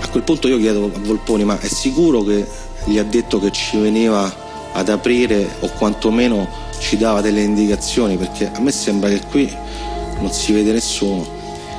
A 0.00 0.08
quel 0.08 0.22
punto 0.22 0.48
io 0.48 0.58
chiedo 0.58 0.86
a 0.86 0.98
Volponi 1.00 1.44
ma 1.44 1.60
è 1.60 1.66
sicuro 1.68 2.22
che 2.22 2.46
gli 2.84 2.96
ha 2.96 3.04
detto 3.04 3.38
che 3.40 3.50
ci 3.50 3.76
veniva 3.78 4.46
ad 4.78 4.88
aprire 4.88 5.48
o 5.60 5.68
quantomeno 5.76 6.48
ci 6.78 6.96
dava 6.96 7.20
delle 7.20 7.42
indicazioni 7.42 8.16
perché 8.16 8.50
a 8.54 8.60
me 8.60 8.70
sembra 8.70 9.08
che 9.08 9.20
qui 9.28 9.52
non 10.20 10.30
si 10.30 10.52
vede 10.52 10.72
nessuno. 10.72 11.26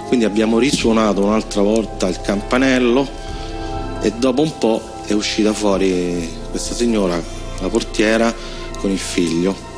Quindi 0.07 0.25
abbiamo 0.25 0.59
risuonato 0.59 1.23
un'altra 1.23 1.61
volta 1.61 2.07
il 2.07 2.19
campanello 2.21 3.07
e 4.01 4.11
dopo 4.11 4.41
un 4.41 4.57
po' 4.57 4.81
è 5.05 5.13
uscita 5.13 5.53
fuori 5.53 6.37
questa 6.49 6.73
signora, 6.73 7.21
la 7.59 7.69
portiera, 7.69 8.33
con 8.79 8.91
il 8.91 8.99
figlio. 8.99 9.68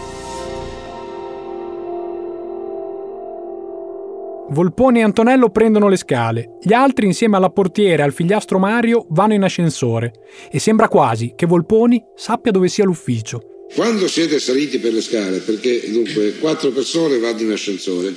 Volpone 4.51 4.99
e 4.99 5.03
Antonello 5.03 5.49
prendono 5.49 5.87
le 5.87 5.95
scale, 5.95 6.57
gli 6.61 6.73
altri 6.73 7.05
insieme 7.05 7.37
alla 7.37 7.51
portiera 7.51 8.03
e 8.03 8.05
al 8.05 8.13
figliastro 8.13 8.59
Mario 8.59 9.05
vanno 9.11 9.33
in 9.33 9.43
ascensore 9.43 10.11
e 10.51 10.59
sembra 10.59 10.89
quasi 10.89 11.31
che 11.37 11.45
Volponi 11.45 12.03
sappia 12.17 12.51
dove 12.51 12.67
sia 12.67 12.83
l'ufficio. 12.83 13.67
Quando 13.73 14.09
siete 14.09 14.39
saliti 14.39 14.79
per 14.79 14.91
le 14.91 14.99
scale, 14.99 15.37
perché 15.37 15.89
dunque 15.89 16.33
quattro 16.39 16.71
persone 16.71 17.17
vanno 17.19 17.39
in 17.39 17.51
ascensore 17.51 18.13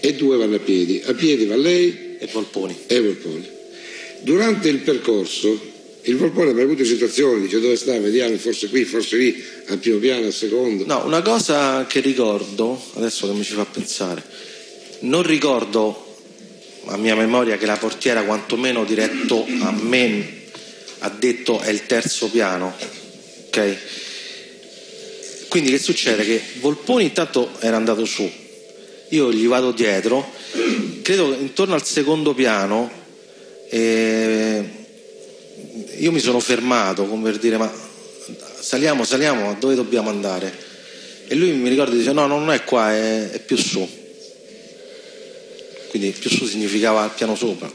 e 0.00 0.14
due 0.14 0.38
vanno 0.38 0.56
a 0.56 0.60
piedi, 0.60 1.02
a 1.04 1.12
piedi 1.12 1.44
va 1.44 1.56
lei 1.56 2.16
e 2.18 2.26
Volponi. 2.32 2.74
E 2.86 3.02
Volponi. 3.02 3.46
Durante 4.22 4.70
il 4.70 4.78
percorso 4.78 5.74
il 6.04 6.16
Volpone 6.16 6.50
ha 6.50 6.54
mai 6.54 6.62
avuto 6.62 6.84
situazioni, 6.84 7.42
dice 7.42 7.60
dove 7.60 7.76
sta, 7.76 7.98
vediamo, 7.98 8.34
forse 8.38 8.70
qui, 8.70 8.84
forse 8.84 9.16
lì, 9.18 9.44
al 9.66 9.76
primo 9.76 9.98
piano, 9.98 10.24
al 10.24 10.32
secondo. 10.32 10.86
No, 10.86 11.04
una 11.04 11.20
cosa 11.20 11.84
che 11.86 12.00
ricordo, 12.00 12.80
adesso 12.94 13.26
che 13.26 13.34
mi 13.34 13.42
ci 13.42 13.52
fa 13.52 13.66
pensare, 13.66 14.22
non 15.00 15.22
ricordo 15.22 16.04
a 16.86 16.96
mia 16.96 17.14
memoria 17.14 17.56
che 17.56 17.66
la 17.66 17.76
portiera 17.76 18.22
quantomeno 18.22 18.84
diretto 18.84 19.44
a 19.60 19.72
me 19.72 20.44
ha 21.00 21.10
detto 21.10 21.60
è 21.60 21.70
il 21.70 21.86
terzo 21.86 22.30
piano, 22.30 22.74
ok? 23.46 23.76
Quindi 25.48 25.70
che 25.70 25.78
succede? 25.78 26.24
Che 26.24 26.42
Volponi 26.60 27.04
intanto 27.04 27.50
era 27.60 27.76
andato 27.76 28.04
su, 28.04 28.30
io 29.08 29.32
gli 29.32 29.46
vado 29.46 29.72
dietro, 29.72 30.32
credo 31.02 31.30
che 31.30 31.36
intorno 31.40 31.74
al 31.74 31.84
secondo 31.84 32.34
piano 32.34 32.90
eh, 33.68 34.64
io 35.98 36.12
mi 36.12 36.20
sono 36.20 36.40
fermato 36.40 37.06
come 37.06 37.30
per 37.30 37.40
dire 37.40 37.56
ma 37.56 37.72
saliamo, 38.60 39.04
saliamo, 39.04 39.56
dove 39.58 39.74
dobbiamo 39.74 40.08
andare? 40.08 40.64
E 41.28 41.34
lui 41.34 41.52
mi 41.52 41.68
ricorda 41.68 41.94
e 41.94 41.98
dice 41.98 42.12
no, 42.12 42.26
non 42.26 42.50
è 42.50 42.62
qua, 42.64 42.92
è, 42.92 43.30
è 43.30 43.40
più 43.40 43.56
su. 43.56 43.88
Quindi 45.96 46.14
più 46.18 46.28
su 46.28 46.44
significava 46.44 47.02
al 47.04 47.14
piano 47.14 47.34
sopra. 47.34 47.70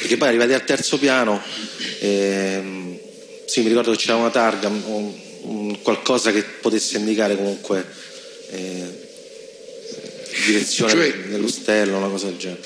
Perché 0.00 0.18
poi 0.18 0.28
arrivati 0.28 0.52
al 0.52 0.64
terzo 0.64 0.98
piano, 0.98 1.40
ehm, 2.00 2.98
sì, 3.46 3.62
mi 3.62 3.68
ricordo 3.68 3.92
che 3.92 3.96
c'era 3.96 4.16
una 4.16 4.28
targa, 4.28 4.68
un, 4.68 5.12
un 5.42 5.80
qualcosa 5.80 6.30
che 6.30 6.42
potesse 6.42 6.98
indicare 6.98 7.34
comunque 7.36 7.86
eh, 8.50 9.08
direzione 10.46 10.92
Cioè- 10.92 11.28
dell'ostello, 11.28 11.96
una 11.96 12.08
cosa 12.08 12.26
del 12.26 12.36
genere. 12.36 12.60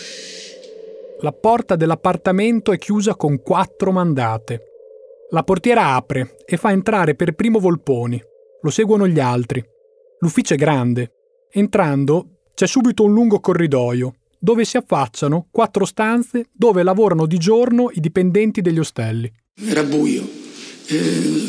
La 1.20 1.32
porta 1.32 1.76
dell'appartamento 1.76 2.72
è 2.72 2.78
chiusa 2.78 3.14
con 3.14 3.40
quattro 3.42 3.92
mandate. 3.92 4.62
La 5.30 5.44
portiera 5.44 5.94
apre 5.94 6.38
e 6.44 6.56
fa 6.56 6.72
entrare 6.72 7.14
per 7.14 7.34
primo 7.34 7.60
Volponi. 7.60 8.20
Lo 8.62 8.70
seguono 8.70 9.06
gli 9.06 9.20
altri. 9.20 9.64
L'ufficio 10.18 10.54
è 10.54 10.56
grande. 10.56 11.12
Entrando 11.52 12.40
c'è 12.52 12.66
subito 12.66 13.04
un 13.04 13.12
lungo 13.12 13.38
corridoio 13.38 14.14
dove 14.46 14.64
si 14.64 14.76
affacciano 14.76 15.48
quattro 15.50 15.84
stanze 15.84 16.50
dove 16.52 16.84
lavorano 16.84 17.26
di 17.26 17.36
giorno 17.36 17.90
i 17.92 17.98
dipendenti 17.98 18.60
degli 18.60 18.78
ostelli. 18.78 19.28
Era 19.60 19.82
buio, 19.82 20.24
eh, 20.86 21.00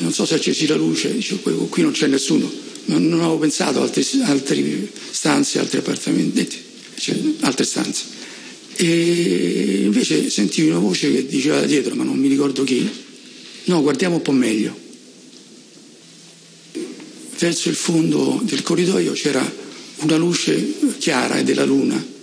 non 0.01 0.11
so 0.11 0.25
se 0.25 0.33
accesi 0.33 0.65
la 0.65 0.77
luce, 0.77 1.13
dicevo 1.13 1.67
qui, 1.67 1.83
non 1.83 1.91
c'è 1.91 2.07
nessuno, 2.07 2.51
non, 2.85 3.07
non 3.07 3.19
avevo 3.19 3.37
pensato 3.37 3.81
a 3.81 3.83
altre, 3.83 4.89
stanze, 5.11 5.59
altri 5.59 5.77
appartamenti, 5.77 6.49
cioè, 6.95 7.15
altre 7.41 7.65
stanze. 7.65 8.05
E 8.77 9.81
invece 9.83 10.31
sentivo 10.31 10.71
una 10.71 10.79
voce 10.79 11.11
che 11.11 11.27
diceva 11.27 11.59
da 11.59 11.67
dietro, 11.67 11.93
ma 11.93 12.03
non 12.03 12.17
mi 12.17 12.27
ricordo 12.27 12.63
chi, 12.63 12.89
no 13.65 13.81
guardiamo 13.83 14.15
un 14.15 14.21
po' 14.23 14.31
meglio. 14.31 14.75
Verso 17.37 17.69
il 17.69 17.75
fondo 17.75 18.41
del 18.41 18.63
corridoio 18.63 19.11
c'era 19.11 19.47
una 19.97 20.17
luce 20.17 20.95
chiara 20.97 21.43
della 21.43 21.63
luna 21.63 22.15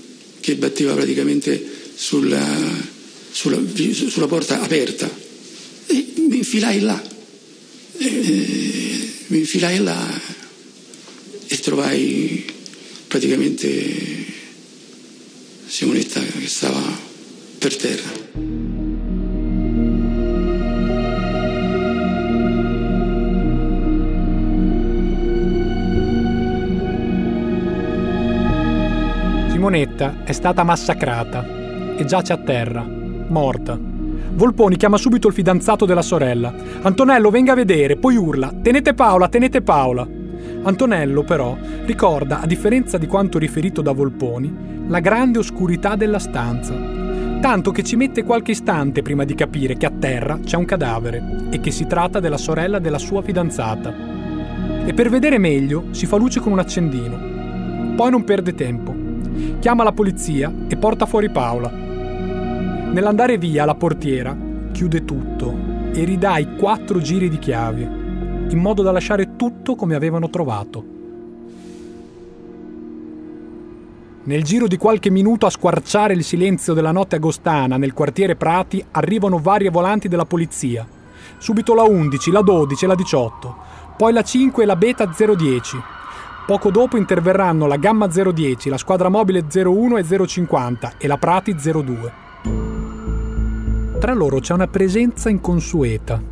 che 0.44 0.56
batteva 0.56 0.92
praticamente 0.92 1.58
sulla, 1.96 2.46
sulla, 3.30 3.58
sulla 4.10 4.26
porta 4.26 4.60
aperta 4.60 5.10
e 5.86 6.06
mi 6.16 6.36
infilai 6.36 6.80
là. 6.80 7.02
E, 7.96 9.12
mi 9.28 9.38
infilai 9.38 9.78
là 9.78 10.20
e 11.46 11.58
trovai 11.60 12.44
praticamente 13.08 14.32
Simonetta 15.66 16.20
che 16.20 16.46
stava 16.46 17.00
per 17.56 17.74
terra. 17.76 18.23
Simonetta 29.94 30.24
è 30.24 30.32
stata 30.32 30.64
massacrata 30.64 31.46
e 31.96 32.04
giace 32.04 32.32
a 32.32 32.36
terra, 32.38 32.84
morta. 33.28 33.78
Volponi 33.78 34.76
chiama 34.76 34.96
subito 34.96 35.28
il 35.28 35.34
fidanzato 35.34 35.86
della 35.86 36.02
sorella. 36.02 36.52
Antonello, 36.82 37.30
venga 37.30 37.52
a 37.52 37.56
vedere, 37.56 37.96
poi 37.96 38.16
urla: 38.16 38.52
Tenete 38.60 38.94
Paola, 38.94 39.28
tenete 39.28 39.62
Paola. 39.62 40.06
Antonello, 40.62 41.22
però, 41.22 41.56
ricorda, 41.84 42.40
a 42.40 42.46
differenza 42.46 42.98
di 42.98 43.06
quanto 43.06 43.38
riferito 43.38 43.82
da 43.82 43.92
Volponi, 43.92 44.52
la 44.88 44.98
grande 44.98 45.38
oscurità 45.38 45.94
della 45.94 46.18
stanza. 46.18 46.74
Tanto 47.40 47.70
che 47.70 47.84
ci 47.84 47.94
mette 47.94 48.24
qualche 48.24 48.50
istante 48.50 49.02
prima 49.02 49.24
di 49.24 49.34
capire 49.34 49.76
che 49.76 49.86
a 49.86 49.92
terra 49.96 50.40
c'è 50.42 50.56
un 50.56 50.64
cadavere 50.64 51.46
e 51.50 51.60
che 51.60 51.70
si 51.70 51.86
tratta 51.86 52.18
della 52.18 52.38
sorella 52.38 52.80
della 52.80 52.98
sua 52.98 53.22
fidanzata. 53.22 53.94
E 54.84 54.92
per 54.92 55.08
vedere 55.08 55.38
meglio 55.38 55.84
si 55.90 56.06
fa 56.06 56.16
luce 56.16 56.40
con 56.40 56.52
un 56.52 56.58
accendino. 56.58 57.94
Poi 57.94 58.10
non 58.10 58.24
perde 58.24 58.54
tempo. 58.54 59.03
Chiama 59.58 59.84
la 59.84 59.92
polizia 59.92 60.52
e 60.68 60.76
porta 60.76 61.06
fuori 61.06 61.30
Paola. 61.30 61.70
Nell'andare 61.70 63.38
via 63.38 63.64
la 63.64 63.74
portiera 63.74 64.36
chiude 64.72 65.04
tutto 65.04 65.56
e 65.92 66.04
ridà 66.04 66.38
i 66.38 66.56
quattro 66.56 67.00
giri 67.00 67.28
di 67.28 67.38
chiave, 67.38 67.82
in 68.48 68.58
modo 68.58 68.82
da 68.82 68.92
lasciare 68.92 69.36
tutto 69.36 69.74
come 69.74 69.94
avevano 69.94 70.28
trovato. 70.30 70.84
Nel 74.24 74.42
giro 74.42 74.66
di 74.66 74.76
qualche 74.76 75.10
minuto 75.10 75.46
a 75.46 75.50
squarciare 75.50 76.14
il 76.14 76.24
silenzio 76.24 76.72
della 76.72 76.92
notte 76.92 77.16
agostana 77.16 77.76
nel 77.76 77.92
quartiere 77.92 78.36
Prati 78.36 78.82
arrivano 78.92 79.38
varie 79.38 79.68
volanti 79.70 80.08
della 80.08 80.24
polizia. 80.24 80.86
Subito 81.36 81.74
la 81.74 81.82
11, 81.82 82.30
la 82.30 82.40
12 82.40 82.84
e 82.84 82.88
la 82.88 82.94
18, 82.94 83.56
poi 83.96 84.12
la 84.12 84.22
5 84.22 84.62
e 84.62 84.66
la 84.66 84.76
Beta 84.76 85.04
010. 85.04 85.93
Poco 86.46 86.70
dopo 86.70 86.98
interverranno 86.98 87.66
la 87.66 87.78
Gamma 87.78 88.06
010, 88.06 88.68
la 88.68 88.76
squadra 88.76 89.08
mobile 89.08 89.46
01 89.50 89.96
e 89.96 90.26
050 90.26 90.92
e 90.98 91.06
la 91.06 91.16
Prati 91.16 91.54
02. 91.54 92.12
Tra 93.98 94.12
loro 94.12 94.40
c'è 94.40 94.52
una 94.52 94.66
presenza 94.66 95.30
inconsueta. 95.30 96.22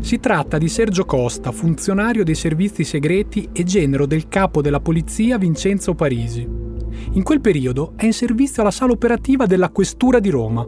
Si 0.00 0.20
tratta 0.20 0.58
di 0.58 0.68
Sergio 0.68 1.06
Costa, 1.06 1.50
funzionario 1.50 2.24
dei 2.24 2.34
servizi 2.34 2.84
segreti 2.84 3.48
e 3.52 3.64
genero 3.64 4.04
del 4.04 4.28
capo 4.28 4.60
della 4.60 4.80
polizia 4.80 5.38
Vincenzo 5.38 5.94
Parisi. 5.94 6.46
In 7.12 7.22
quel 7.22 7.40
periodo 7.40 7.94
è 7.96 8.04
in 8.04 8.12
servizio 8.12 8.60
alla 8.60 8.70
sala 8.70 8.92
operativa 8.92 9.46
della 9.46 9.70
Questura 9.70 10.20
di 10.20 10.28
Roma. 10.28 10.66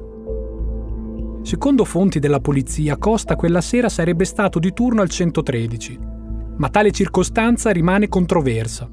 Secondo 1.43 1.85
fonti 1.85 2.19
della 2.19 2.41
polizia, 2.41 2.97
Costa 2.97 3.37
quella 3.37 3.61
sera 3.61 3.91
sarebbe 3.91 4.25
stato 4.25 4.59
di 4.59 4.73
turno 4.73 5.03
al 5.03 5.11
113, 5.11 6.15
ma 6.57 6.69
tale 6.69 6.91
circostanza 6.91 7.71
rimane 7.71 8.09
controversa. 8.09 8.91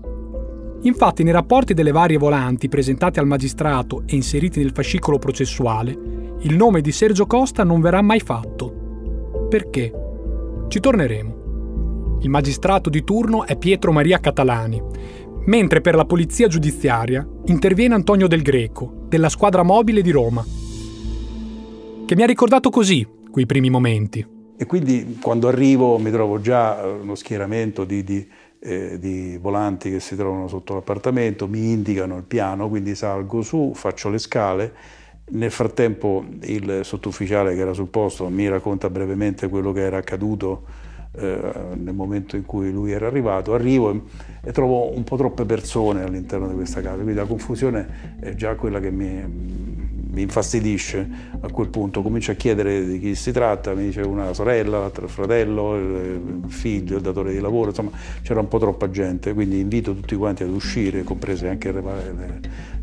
Infatti, 0.81 1.23
nei 1.23 1.31
rapporti 1.31 1.73
delle 1.73 1.91
varie 1.91 2.17
volanti 2.17 2.67
presentate 2.67 3.19
al 3.19 3.25
magistrato 3.25 4.03
e 4.05 4.15
inseriti 4.15 4.59
nel 4.59 4.71
fascicolo 4.73 5.17
processuale, 5.17 5.97
il 6.41 6.55
nome 6.55 6.81
di 6.81 6.91
Sergio 6.91 7.25
Costa 7.25 7.63
non 7.63 7.79
verrà 7.79 8.01
mai 8.01 8.19
fatto. 8.19 9.47
Perché? 9.49 9.93
Ci 10.67 10.79
torneremo. 10.79 11.41
Il 12.21 12.29
magistrato 12.29 12.89
di 12.89 13.03
turno 13.03 13.45
è 13.45 13.57
Pietro 13.57 13.93
Maria 13.93 14.19
Catalani, 14.19 14.81
mentre 15.45 15.81
per 15.81 15.95
la 15.95 16.05
polizia 16.05 16.47
giudiziaria 16.47 17.25
interviene 17.45 17.93
Antonio 17.93 18.27
Del 18.27 18.41
Greco, 18.41 19.05
della 19.07 19.29
squadra 19.29 19.63
mobile 19.63 20.01
di 20.01 20.11
Roma, 20.11 20.43
che 22.05 22.15
mi 22.15 22.23
ha 22.23 22.25
ricordato 22.25 22.69
così 22.69 23.07
quei 23.31 23.45
primi 23.45 23.69
momenti. 23.69 24.25
E 24.63 24.65
quindi 24.65 25.17
quando 25.21 25.49
arrivo 25.49 25.97
mi 25.97 26.09
trovo 26.09 26.39
già 26.39 26.85
uno 26.85 27.15
schieramento 27.15 27.83
di, 27.83 28.01
di, 28.01 28.25
eh, 28.59 28.97
di 28.97 29.37
volanti 29.37 29.91
che 29.91 29.99
si 29.99 30.15
trovano 30.15 30.47
sotto 30.47 30.73
l'appartamento, 30.75 31.49
mi 31.49 31.73
indicano 31.73 32.15
il 32.15 32.23
piano, 32.23 32.69
quindi 32.69 32.95
salgo 32.95 33.41
su, 33.41 33.73
faccio 33.75 34.09
le 34.09 34.19
scale. 34.19 34.73
Nel 35.31 35.51
frattempo 35.51 36.23
il 36.43 36.79
sottufficiale 36.83 37.55
che 37.55 37.59
era 37.59 37.73
sul 37.73 37.87
posto 37.87 38.29
mi 38.29 38.47
racconta 38.47 38.89
brevemente 38.89 39.49
quello 39.49 39.73
che 39.73 39.81
era 39.81 39.97
accaduto 39.97 40.63
eh, 41.17 41.39
nel 41.75 41.93
momento 41.93 42.37
in 42.37 42.45
cui 42.45 42.71
lui 42.71 42.93
era 42.93 43.07
arrivato. 43.07 43.53
Arrivo 43.53 44.05
e, 44.41 44.53
trovo 44.53 44.95
un 44.95 45.03
po' 45.03 45.17
troppe 45.17 45.43
persone 45.43 46.03
all'interno 46.03 46.47
di 46.47 46.53
questa 46.53 46.79
casa, 46.79 46.95
quindi 46.95 47.15
la 47.15 47.25
confusione 47.25 48.17
è 48.21 48.33
già 48.33 48.55
quella 48.55 48.79
che 48.79 48.91
mi, 48.91 49.82
mi 50.13 50.21
infastidisce 50.21 51.07
a 51.41 51.49
quel 51.49 51.69
punto. 51.69 52.01
Comincio 52.01 52.31
a 52.31 52.35
chiedere 52.35 52.85
di 52.85 52.99
chi 52.99 53.15
si 53.15 53.31
tratta, 53.31 53.73
mi 53.73 53.85
dice 53.85 54.01
una 54.01 54.33
sorella, 54.33 54.79
l'altro 54.79 55.07
fratello, 55.07 55.75
il 55.75 56.41
figlio, 56.47 56.97
il 56.97 57.01
datore 57.01 57.33
di 57.33 57.39
lavoro, 57.39 57.69
insomma 57.69 57.91
c'era 58.21 58.39
un 58.39 58.47
po' 58.47 58.59
troppa 58.59 58.89
gente, 58.89 59.33
quindi 59.33 59.59
invito 59.59 59.93
tutti 59.93 60.15
quanti 60.15 60.43
ad 60.43 60.49
uscire, 60.49 61.03
comprese 61.03 61.49
anche 61.49 61.71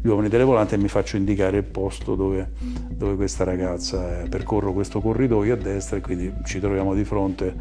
gli 0.01 0.09
uomini 0.09 0.29
delle 0.29 0.45
volanti 0.45 0.75
e 0.75 0.79
mi 0.79 0.89
faccio 0.89 1.17
indicare 1.17 1.59
il 1.59 1.65
posto 1.65 2.17
dove, 2.17 2.51
dove 2.89 3.15
questa 3.15 3.45
ragazza 3.45 4.23
è. 4.23 4.29
Percorro 4.29 4.73
questo 4.73 5.01
corridoio 5.01 5.55
a 5.55 5.57
destra 5.57 5.99
e 5.99 6.01
quindi 6.01 6.33
ci 6.45 6.59
troviamo 6.59 6.95
di 6.95 7.05
fronte 7.05 7.55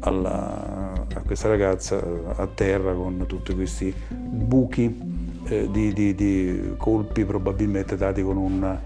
alla, 0.00 0.92
a 1.14 1.20
questa 1.20 1.48
ragazza 1.48 2.02
a 2.36 2.46
terra 2.46 2.94
con 2.94 3.24
tutti 3.26 3.54
questi 3.54 3.92
buchi 4.08 5.18
eh, 5.50 5.68
di, 5.70 5.92
di, 5.92 6.14
di, 6.14 6.74
colpi 6.76 7.24
probabilmente 7.24 7.96
dati 7.96 8.22
con 8.22 8.36
un, 8.36 8.78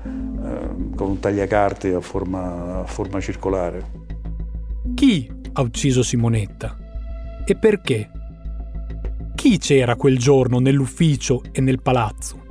eh, 0.44 0.94
con 0.94 1.10
un 1.10 1.18
tagliacarte 1.20 1.94
a 1.94 2.00
forma, 2.00 2.80
a 2.80 2.84
forma 2.84 3.20
circolare. 3.20 4.02
Chi 4.94 5.30
ha 5.52 5.62
ucciso 5.62 6.02
Simonetta? 6.02 6.76
E 7.46 7.56
perché? 7.56 8.10
Chi 9.34 9.58
c'era 9.58 9.96
quel 9.96 10.18
giorno 10.18 10.58
nell'ufficio 10.58 11.42
e 11.52 11.60
nel 11.60 11.80
palazzo? 11.80 12.42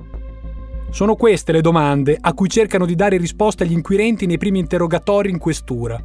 Sono 0.89 1.15
queste 1.15 1.51
le 1.51 1.61
domande 1.61 2.17
a 2.19 2.33
cui 2.33 2.47
cercano 2.49 2.85
di 2.85 2.95
dare 2.95 3.17
risposta 3.17 3.65
gli 3.65 3.71
inquirenti 3.71 4.25
nei 4.25 4.37
primi 4.37 4.59
interrogatori 4.59 5.29
in 5.29 5.39
questura, 5.39 5.99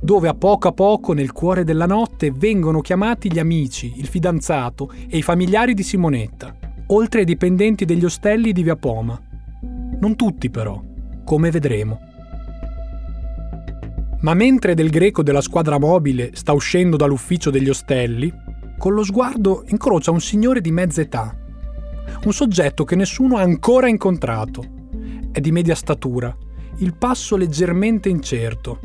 dove 0.00 0.28
a 0.28 0.34
poco 0.34 0.68
a 0.68 0.72
poco 0.72 1.12
nel 1.12 1.32
cuore 1.32 1.64
della 1.64 1.86
notte 1.86 2.30
vengono 2.30 2.80
chiamati 2.80 3.32
gli 3.32 3.38
amici, 3.38 3.94
il 3.96 4.06
fidanzato 4.06 4.92
e 5.08 5.16
i 5.16 5.22
familiari 5.22 5.74
di 5.74 5.82
Simonetta, 5.82 6.56
oltre 6.88 7.20
ai 7.20 7.26
dipendenti 7.26 7.84
degli 7.84 8.04
ostelli 8.04 8.52
di 8.52 8.62
Via 8.62 8.76
Poma. 8.76 9.20
Non 10.00 10.14
tutti 10.14 10.50
però, 10.50 10.80
come 11.32 11.50
vedremo. 11.50 11.98
Ma 14.20 14.34
mentre 14.34 14.74
Del 14.74 14.90
Greco 14.90 15.22
della 15.22 15.40
squadra 15.40 15.78
mobile 15.78 16.32
sta 16.34 16.52
uscendo 16.52 16.98
dall'ufficio 16.98 17.48
degli 17.48 17.70
ostelli, 17.70 18.30
con 18.76 18.92
lo 18.92 19.02
sguardo 19.02 19.64
incrocia 19.68 20.10
un 20.10 20.20
signore 20.20 20.60
di 20.60 20.70
mezza 20.70 21.00
età, 21.00 21.34
un 22.24 22.32
soggetto 22.34 22.84
che 22.84 22.96
nessuno 22.96 23.38
ha 23.38 23.40
ancora 23.40 23.88
incontrato. 23.88 24.62
È 25.32 25.40
di 25.40 25.50
media 25.52 25.74
statura, 25.74 26.36
il 26.80 26.94
passo 26.98 27.36
leggermente 27.36 28.10
incerto. 28.10 28.78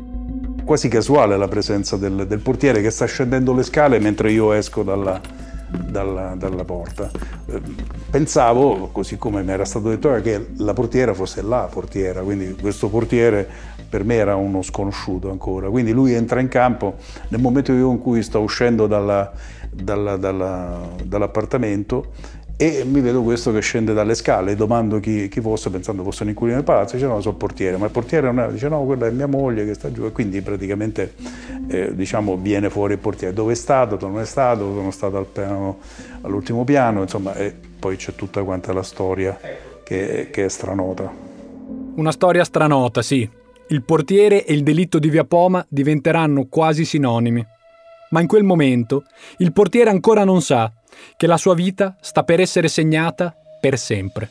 Quasi 0.64 0.88
casuale 0.88 1.36
la 1.36 1.48
presenza 1.48 1.98
del, 1.98 2.26
del 2.26 2.40
portiere 2.40 2.80
che 2.80 2.90
sta 2.90 3.04
scendendo 3.04 3.52
le 3.52 3.62
scale 3.62 3.98
mentre 3.98 4.32
io 4.32 4.52
esco 4.52 4.82
dalla, 4.82 5.20
dalla, 5.70 6.34
dalla, 6.36 6.64
porta. 6.64 7.10
Pensavo, 8.10 8.88
così 8.92 9.16
come 9.16 9.42
mi 9.42 9.52
era 9.52 9.64
stato 9.64 9.88
detto, 9.88 10.10
che 10.22 10.48
la 10.56 10.72
portiera 10.72 11.14
fosse 11.14 11.42
la 11.42 11.68
portiera, 11.70 12.22
quindi 12.22 12.54
questo 12.60 12.88
portiere 12.88 13.48
per 13.88 14.04
me 14.04 14.16
era 14.16 14.36
uno 14.36 14.62
sconosciuto 14.62 15.30
ancora. 15.30 15.68
Quindi 15.70 15.92
lui 15.92 16.12
entra 16.12 16.40
in 16.40 16.48
campo 16.48 16.96
nel 17.28 17.40
momento 17.40 17.72
in 17.72 17.98
cui 17.98 18.22
sto 18.22 18.40
uscendo 18.40 18.86
dalla, 18.86 19.32
dalla, 19.70 20.16
dall'appartamento 21.04 22.12
e 22.60 22.82
mi 22.84 23.00
vedo 23.00 23.22
questo 23.22 23.52
che 23.52 23.60
scende 23.60 23.92
dalle 23.92 24.16
scale, 24.16 24.56
domando 24.56 24.98
chi, 24.98 25.28
chi 25.28 25.40
fosse, 25.40 25.70
pensando 25.70 26.02
fosse 26.02 26.24
un 26.24 26.30
inquilino 26.30 26.56
del 26.56 26.64
palazzo, 26.64 26.96
dice 26.96 27.06
no, 27.06 27.20
sono 27.20 27.34
il 27.34 27.38
portiere, 27.38 27.76
ma 27.76 27.84
il 27.84 27.92
portiere 27.92 28.26
non 28.32 28.40
è, 28.40 28.50
dice 28.50 28.68
no, 28.68 28.82
quella 28.82 29.06
è 29.06 29.12
mia 29.12 29.28
moglie 29.28 29.64
che 29.64 29.74
sta 29.74 29.92
giù 29.92 30.06
e 30.06 30.10
quindi 30.10 30.40
praticamente 30.42 31.14
eh, 31.68 31.94
diciamo 31.94 32.36
viene 32.36 32.68
fuori 32.68 32.94
il 32.94 32.98
portiere, 32.98 33.32
dove 33.32 33.52
è 33.52 33.54
stato, 33.54 33.94
dove 33.94 34.12
non 34.12 34.22
è 34.22 34.24
stato, 34.24 34.74
sono 34.74 34.90
stato 34.90 35.18
al 35.18 35.26
piano, 35.26 35.78
all'ultimo 36.22 36.64
piano, 36.64 37.02
insomma, 37.02 37.32
e 37.36 37.54
poi 37.78 37.94
c'è 37.94 38.16
tutta 38.16 38.42
quanta 38.42 38.72
la 38.72 38.82
storia 38.82 39.38
che, 39.84 40.26
che 40.32 40.44
è 40.44 40.48
stranota. 40.48 41.14
Una 41.94 42.10
storia 42.10 42.42
stranota, 42.42 43.02
sì. 43.02 43.28
Il 43.68 43.84
portiere 43.84 44.44
e 44.44 44.52
il 44.52 44.64
delitto 44.64 44.98
di 44.98 45.10
Via 45.10 45.24
Poma 45.24 45.64
diventeranno 45.68 46.46
quasi 46.46 46.84
sinonimi. 46.84 47.46
Ma 48.10 48.20
in 48.20 48.26
quel 48.26 48.42
momento 48.42 49.04
il 49.36 49.52
portiere 49.52 49.90
ancora 49.90 50.24
non 50.24 50.42
sa 50.42 50.72
che 51.16 51.26
la 51.26 51.36
sua 51.36 51.54
vita 51.54 51.96
sta 52.00 52.22
per 52.24 52.40
essere 52.40 52.68
segnata 52.68 53.34
per 53.60 53.78
sempre. 53.78 54.30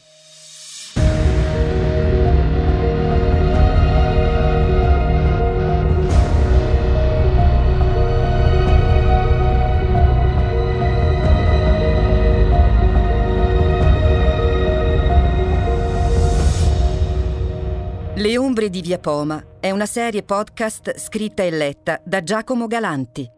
Le 18.16 18.36
ombre 18.36 18.72
di 18.72 18.82
Via 18.82 18.98
Poma 18.98 19.42
è 19.60 19.70
una 19.70 19.86
serie 19.86 20.24
podcast 20.24 20.98
scritta 20.98 21.44
e 21.44 21.52
letta 21.52 22.02
da 22.04 22.24
Giacomo 22.24 22.66
Galanti 22.66 23.36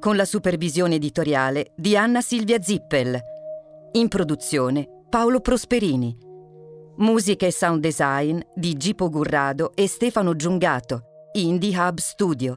con 0.00 0.16
la 0.16 0.24
supervisione 0.24 0.94
editoriale 0.94 1.72
di 1.76 1.94
Anna 1.94 2.22
Silvia 2.22 2.60
Zippel. 2.60 3.20
In 3.92 4.08
produzione 4.08 5.04
Paolo 5.10 5.40
Prosperini. 5.40 6.16
Musica 6.96 7.44
e 7.46 7.52
sound 7.52 7.82
design 7.82 8.40
di 8.54 8.76
Gipo 8.78 9.10
Gurrado 9.10 9.72
e 9.74 9.86
Stefano 9.86 10.34
Giungato, 10.34 11.02
Indie 11.32 11.78
Hub 11.78 11.98
Studio. 11.98 12.56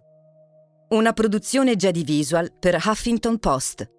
Una 0.89 1.12
produzione 1.12 1.75
Jedi 1.75 2.03
Visual 2.03 2.51
per 2.58 2.75
Huffington 2.75 3.38
Post. 3.38 3.91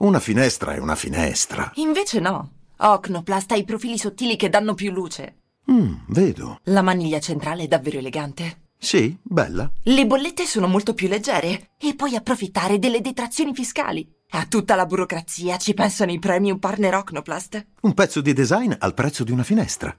Una 0.00 0.20
finestra 0.20 0.74
è 0.74 0.78
una 0.78 0.94
finestra. 0.94 1.72
Invece 1.76 2.20
no. 2.20 2.52
Ocnoplast 2.78 3.52
ha 3.52 3.56
i 3.56 3.64
profili 3.64 3.98
sottili 3.98 4.36
che 4.36 4.48
danno 4.48 4.74
più 4.74 4.92
luce. 4.92 5.36
Mm, 5.70 5.94
vedo. 6.08 6.60
La 6.64 6.82
maniglia 6.82 7.18
centrale 7.18 7.64
è 7.64 7.68
davvero 7.68 7.98
elegante. 7.98 8.66
Sì, 8.78 9.16
bella. 9.20 9.70
Le 9.82 10.06
bollette 10.06 10.44
sono 10.44 10.68
molto 10.68 10.94
più 10.94 11.08
leggere 11.08 11.70
e 11.78 11.94
puoi 11.96 12.14
approfittare 12.14 12.78
delle 12.78 13.00
detrazioni 13.00 13.52
fiscali. 13.52 14.08
A 14.30 14.46
tutta 14.46 14.76
la 14.76 14.86
burocrazia 14.86 15.56
ci 15.56 15.74
pensano 15.74 16.12
i 16.12 16.18
premium 16.18 16.58
partner 16.58 16.94
Ocnoplast. 16.94 17.66
Un 17.82 17.94
pezzo 17.94 18.20
di 18.20 18.32
design 18.32 18.72
al 18.78 18.94
prezzo 18.94 19.24
di 19.24 19.32
una 19.32 19.42
finestra. 19.42 19.96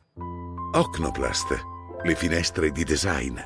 Ocnoplast, 0.72 1.60
le 2.04 2.15
finestre 2.15 2.72
di 2.72 2.84
design 2.84 3.38